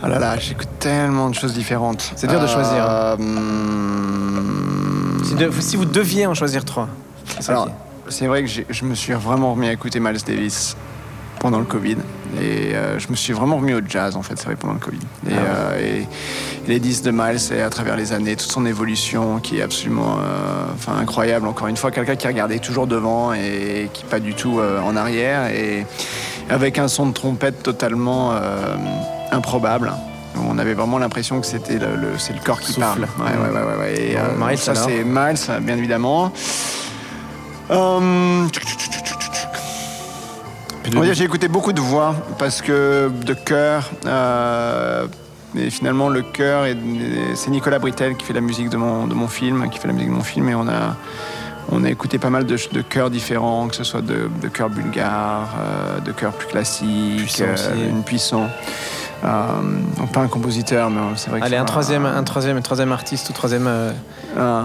[0.00, 2.12] Ah là là, j'écoute tellement de choses différentes.
[2.14, 3.16] C'est dur de choisir, hein.
[3.18, 6.88] Euh, si, de- si vous deviez en choisir trois,
[7.48, 7.68] Alors,
[8.08, 10.76] c'est vrai que je me suis vraiment remis à écouter Miles Davis
[11.46, 11.96] pendant le Covid.
[12.42, 14.80] Et euh, je me suis vraiment remis au jazz, en fait, c'est vrai, pendant le
[14.80, 14.98] Covid.
[15.28, 15.46] Et, Ah ouais.
[15.48, 19.38] euh, et- et les disques de Miles, et à travers les années, toute son évolution
[19.38, 21.46] qui est absolument euh, enfin, incroyable.
[21.46, 25.46] Encore une fois, quelqu'un qui regardait toujours devant et qui pas du tout en arrière.
[25.54, 25.86] Et
[26.50, 28.32] avec un son de trompette totalement
[29.30, 29.92] improbable.
[30.50, 32.80] On avait vraiment l'impression que c'était le, le- c'est le corps qui Souffle.
[32.80, 33.00] parle.
[33.20, 34.00] Ouais, ouais, ouais, ouais, ouais.
[34.00, 36.32] Et, Miles, ça, c'est Miles, bien évidemment.
[37.70, 38.46] Euh,
[41.12, 43.90] j'ai écouté beaucoup de voix parce que de chœur.
[44.06, 45.06] euh,
[45.58, 46.76] et finalement, le chœur, et-
[47.34, 49.94] c'est Nicolas Britel qui fait la musique de mon, de mon film, qui fait la
[49.94, 50.96] musique de mon film, et on a,
[51.72, 54.68] on a écouté pas mal de, de chœurs différents, que ce soit de, de chœurs
[54.68, 57.80] bulgares, euh, de chœurs plus classiques, Puissants aussi.
[57.88, 58.48] une puissant.
[59.24, 59.28] Euh,
[59.96, 62.92] donc pas un compositeur, mais c'est vrai que Allez, un troisième, un troisième, un troisième
[62.92, 63.92] artiste ou troisième euh,
[64.36, 64.62] euh,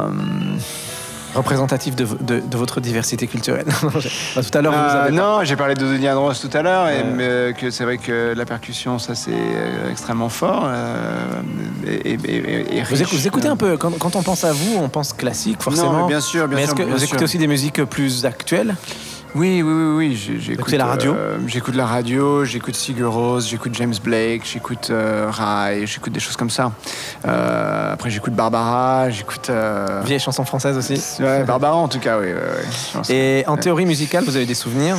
[1.36, 3.66] représentatif de, de- de votre diversité culturelle.
[4.34, 7.04] Tout à l'heure, vous Euh, non, j'ai parlé de Denis Andros tout à l'heure, et
[7.04, 11.42] mais, euh, que c'est vrai que la percussion, ça c'est euh, extrêmement fort euh,
[11.88, 13.02] et, et- et- et Vous, riche.
[13.02, 15.92] écoutez, vous écoutez un peu, quand, quand on pense à vous, on pense classique forcément.
[15.94, 16.72] Non, mais bien sûr, bien mais sûr.
[16.72, 17.08] est-ce que bien vous sûr.
[17.08, 18.76] écoutez aussi des musiques plus actuelles?
[19.34, 23.94] Oui, oui, oui, J'écoute la radio euh, J'écoute la radio, j'écoute Sigur Rós, j'écoute James
[24.04, 26.74] Blake, j'écoute euh, Rai, j'écoute des choses comme ça.
[27.26, 29.50] Euh, après, j'écoute Barbara, j'écoute.
[29.50, 32.28] euh, Vieille chanson française aussi Ouais, Barbara en tout cas, oui.
[33.10, 34.98] Et en théorie musicale, vous avez des souvenirs?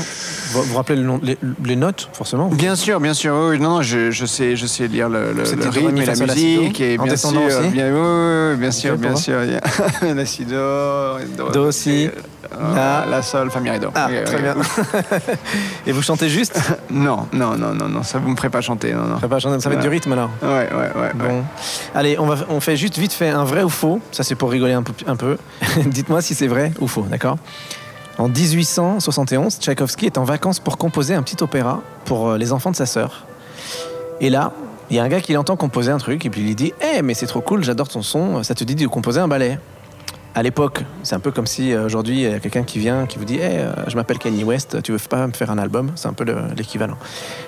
[0.52, 2.48] Vous vous rappelez le nom- les, les notes, forcément?
[2.48, 3.34] Bien sûr, bien sûr.
[3.50, 6.16] Oui, non, non, je, je sais, je sais lire le, le, le rythme et la
[6.16, 9.44] musique et En bien sûr, aussi bien, bien sûr, bien sûr.
[9.44, 12.10] il y a do, do, Do, si, euh,
[12.74, 13.06] la.
[13.06, 13.90] la sol, fa mi ré do.
[13.94, 14.54] Ah, très bien.
[15.86, 16.58] Et vous chantez juste
[16.90, 19.20] Non, non, non, non, non, ça vous me ferez pas chanter, non, non.
[19.20, 21.00] Ça va ça va être du rythme alors Ouais, ouais, ouais.
[21.00, 21.12] ouais.
[21.14, 21.42] Bon.
[21.94, 24.00] Allez, on, va, on fait juste vite fait un vrai ou faux.
[24.10, 24.92] Ça, c'est pour rigoler un peu.
[25.06, 25.36] Un peu.
[25.86, 27.38] Dites-moi si c'est vrai ou faux, d'accord?
[28.18, 32.70] En 1871, Tchaïkovski est en vacances pour composer un petit opéra pour euh, les enfants
[32.70, 33.24] de sa sœur.
[34.20, 34.52] Et là,
[34.90, 36.74] il y a un gars qui l'entend composer un truc et puis il lui dit
[36.82, 39.58] Eh, mais c'est trop cool, j'adore ton son, ça te dit de composer un ballet
[40.34, 43.06] à l'époque, c'est un peu comme si euh, aujourd'hui, il y a quelqu'un qui vient,
[43.06, 45.58] qui vous dit hey, euh, Je m'appelle Kanye West, tu veux pas me faire un
[45.58, 45.92] album?
[45.94, 46.96] C'est un peu le- l'équivalent.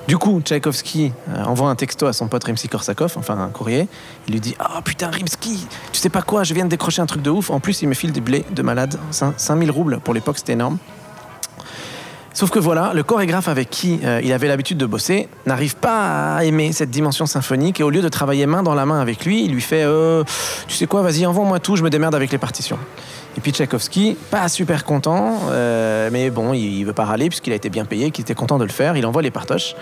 [0.06, 3.88] Du coup, Tchaïkovski euh, envoie un texto à son pote Rimsky Korsakov, enfin un courrier.
[4.28, 7.06] Il lui dit Ah putain, Rimsky, tu sais pas quoi, je viens de décrocher un
[7.06, 7.50] truc de ouf.
[7.50, 8.98] En plus, il me file du blé de malade.
[9.12, 10.78] Cin- 5000 roubles pour l'époque, c'était énorme.
[12.34, 16.34] Sauf que voilà, le chorégraphe avec qui euh, il avait l'habitude de bosser n'arrive pas
[16.34, 19.24] à aimer cette dimension symphonique et au lieu de travailler main dans la main avec
[19.24, 20.24] lui, il lui fait euh,
[20.66, 22.78] Tu sais quoi, vas-y, envoie-moi tout, je me démerde avec les partitions.
[23.36, 27.52] Et puis Tchaïkovski, pas super content, euh, mais bon, il, il veut pas râler puisqu'il
[27.52, 29.76] a été bien payé, qu'il était content de le faire, il envoie les partoches.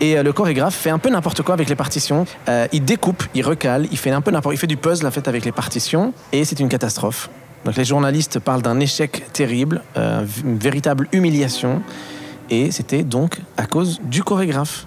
[0.00, 2.26] Et le chorégraphe fait un peu n'importe quoi avec les partitions.
[2.72, 5.28] Il découpe, il recale, il fait un peu n'importe, il fait du puzzle en fait
[5.28, 7.28] avec les partitions, et c'est une catastrophe.
[7.64, 11.82] Les journalistes parlent d'un échec terrible, euh, une véritable humiliation,
[12.50, 14.86] et c'était donc à cause du chorégraphe.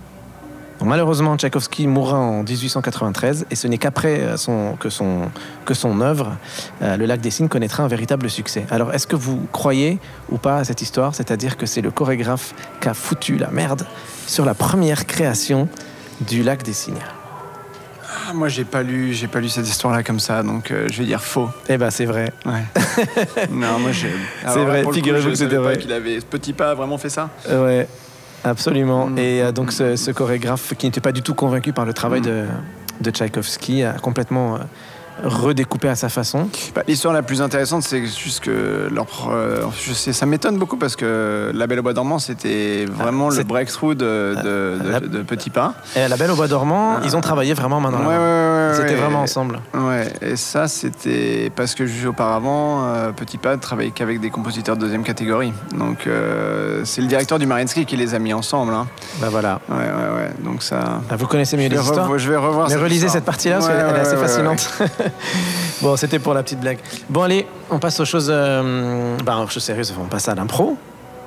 [0.83, 6.35] Malheureusement, Tchaïkovski mourra en 1893, et ce n'est qu'après euh, son, que, son, œuvre,
[6.81, 8.65] euh, Le Lac des Cygnes, connaîtra un véritable succès.
[8.69, 9.99] Alors, est-ce que vous croyez
[10.29, 11.15] ou pas à cette histoire?
[11.15, 13.87] C'est-à-dire que c'est le chorégraphe qui a foutu la merde
[14.27, 15.69] sur la première création
[16.27, 16.95] du Lac des Cygnes
[18.15, 20.99] Ah, moi, j'ai pas lu, j'ai pas lu cette histoire-là comme ça, donc euh, je
[20.99, 21.49] vais dire faux.
[21.69, 22.31] Eh ben, c'est vrai.
[22.45, 22.63] Ouais.
[23.51, 24.11] non, moi j'ai.
[24.47, 25.77] C'est vrai, figurez-vous que c'était vrai.
[25.77, 27.29] Qu'il avait ce petit pas a vraiment fait ça.
[27.49, 27.87] Ouais,
[28.43, 29.07] absolument.
[29.07, 29.17] Mm.
[29.19, 32.21] Et euh, donc ce, ce chorégraphe qui n'était pas du tout convaincu par le travail
[32.21, 32.25] Mm.
[32.25, 32.45] de,
[33.01, 34.59] de Tchaïkovski a complètement euh,
[35.23, 36.47] redécoupé à sa façon.
[36.75, 40.77] Bah, L'histoire la plus intéressante, c'est juste que leur, euh, je sais, ça m'étonne beaucoup
[40.77, 44.89] parce que La Belle au Bois dormant, c'était vraiment c'est- le breakthrough de, de, de-
[44.89, 45.73] la- de Petit Pas.
[45.95, 47.01] Et La Belle au Bois dormant, Ah.
[47.05, 48.95] ils ont travaillé vraiment main dans Ouais, ouais, ouais, Ils étaient ouais.
[48.99, 49.59] vraiment ensemble.
[49.73, 54.75] Ouais, et ça, c'était parce que juste auparavant, euh, Petit Pas travaillait qu'avec des compositeurs
[54.75, 55.53] de deuxième catégorie.
[55.77, 58.73] Donc, euh, c'est le directeur du Mariinsky qui les a mis ensemble.
[58.73, 58.87] hein.
[59.21, 59.59] Bah voilà.
[59.69, 60.31] Ouais, ouais, ouais.
[60.43, 60.99] Donc, ça.
[61.09, 63.77] Ah, Vous connaissez mieux revo- je vais revoir Mais cette relisez cette partie-là parce qu'elle
[63.95, 64.69] est assez fascinante.
[65.81, 66.79] bon, c'était pour la petite blague.
[67.09, 69.93] Bon, allez, on passe aux choses, euh, bah, aux choses sérieuses.
[69.99, 70.77] On passe à l'impro.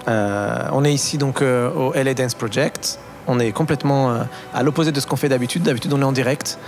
[0.07, 2.99] Euh, on est ici donc euh, au LA Dance Project.
[3.27, 4.21] On est complètement
[4.55, 5.63] à l'opposé de ce qu'on fait d'habitude.
[5.63, 6.59] D'habitude, on est en direct.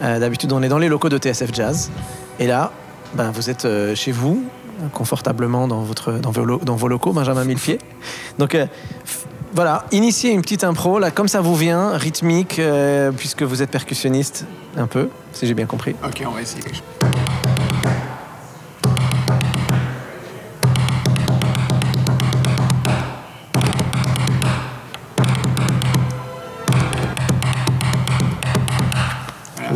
[0.00, 1.90] D'habitude, on est dans les locaux de TSF Jazz.
[2.38, 2.72] Et là,
[3.12, 4.42] ben, vous êtes chez vous,
[4.94, 7.80] confortablement dans, votre, dans, vos, locaux, Benjamin Millepied.
[8.38, 8.56] Donc
[9.54, 13.70] voilà, initiez une petite impro, là, comme ça vous vient, rythmique, euh, puisque vous êtes
[13.70, 14.46] percussionniste
[14.76, 15.94] un peu, si j'ai bien compris.
[16.04, 16.62] Ok, on va essayer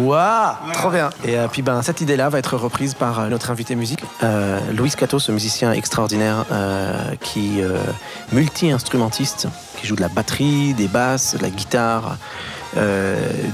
[0.04, 1.10] Waouh, trop bien.
[1.24, 4.60] Et euh, puis ben cette idée-là va être reprise par euh, notre invité musique, euh,
[4.76, 6.44] Louis Cato, ce musicien extraordinaire
[7.20, 7.60] qui
[8.32, 9.48] multi-instrumentiste,
[9.80, 12.16] qui joue de la batterie, des basses, de la guitare,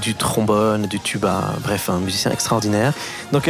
[0.01, 2.93] du trombone, du tuba, bref, un musicien extraordinaire.
[3.31, 3.49] Donc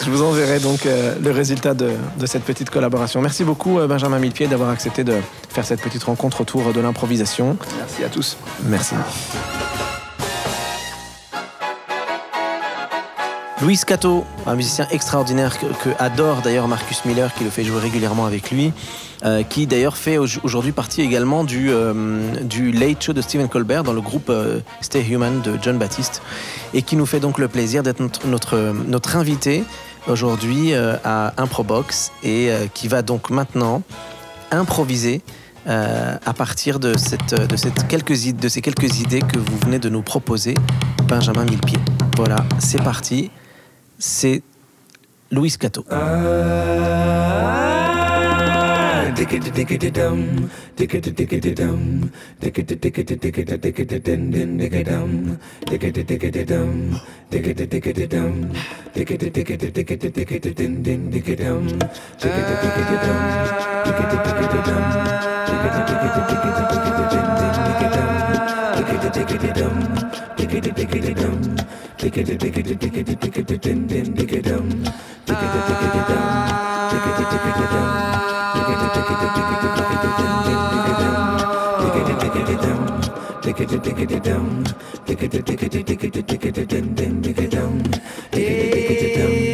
[0.00, 3.20] je vous enverrai donc le résultat de, de cette petite collaboration.
[3.20, 5.16] Merci beaucoup Benjamin Millepied d'avoir accepté de
[5.48, 7.56] faire cette petite rencontre autour de l'improvisation.
[7.78, 8.36] Merci à tous.
[8.64, 8.94] Merci.
[13.62, 18.24] Louis Cato, un musicien extraordinaire que, adore d'ailleurs Marcus Miller, qui le fait jouer régulièrement
[18.24, 18.72] avec lui,
[19.24, 23.48] euh, qui d'ailleurs fait au- aujourd'hui partie également du, euh, du Late Show de Stephen
[23.48, 26.22] Colbert dans le groupe euh, Stay Human de John Baptiste,
[26.72, 28.56] et qui nous fait donc le plaisir d'être notre,
[28.86, 29.62] notre, invité
[30.08, 33.82] aujourd'hui à Improbox, et qui va donc maintenant
[34.50, 35.20] improviser
[35.66, 39.90] à partir de, cette, de, cette quelques, de ces quelques idées que vous venez de
[39.90, 40.54] nous proposer,
[41.06, 41.78] Benjamin Millepied.
[42.16, 43.30] Voilà, c'est parti.
[44.00, 44.42] C'est
[45.30, 45.84] Louis Cato.
[88.32, 89.49] Yeah.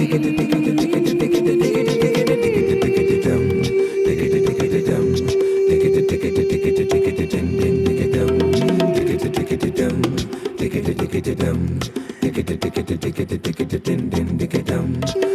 [0.00, 0.36] dum dum
[14.64, 15.29] dum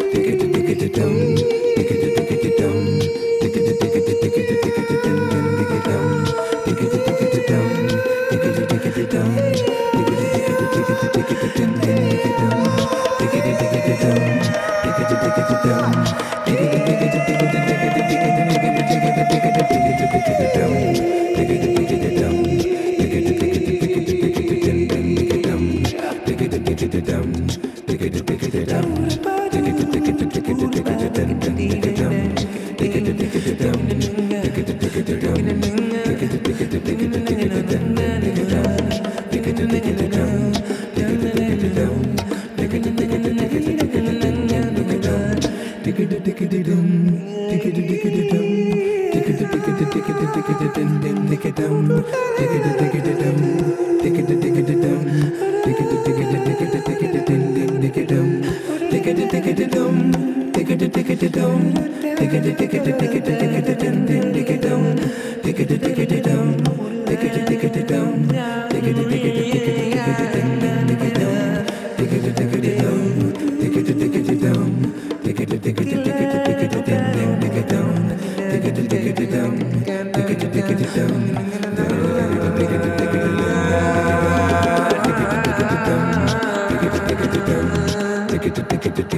[27.05, 27.54] down.
[50.75, 53.39] Then then dig it down, dig it dig it down,
[54.03, 55.05] dig it dig it down,
[55.63, 58.41] dig it dig it dig it dig it then then dig it down,
[58.91, 60.11] dig it dig it down,
[60.51, 61.73] dig it dig it down,
[62.17, 64.95] dig it dig it dig it dig it then then dig it down,
[65.43, 66.74] dig it dig it down.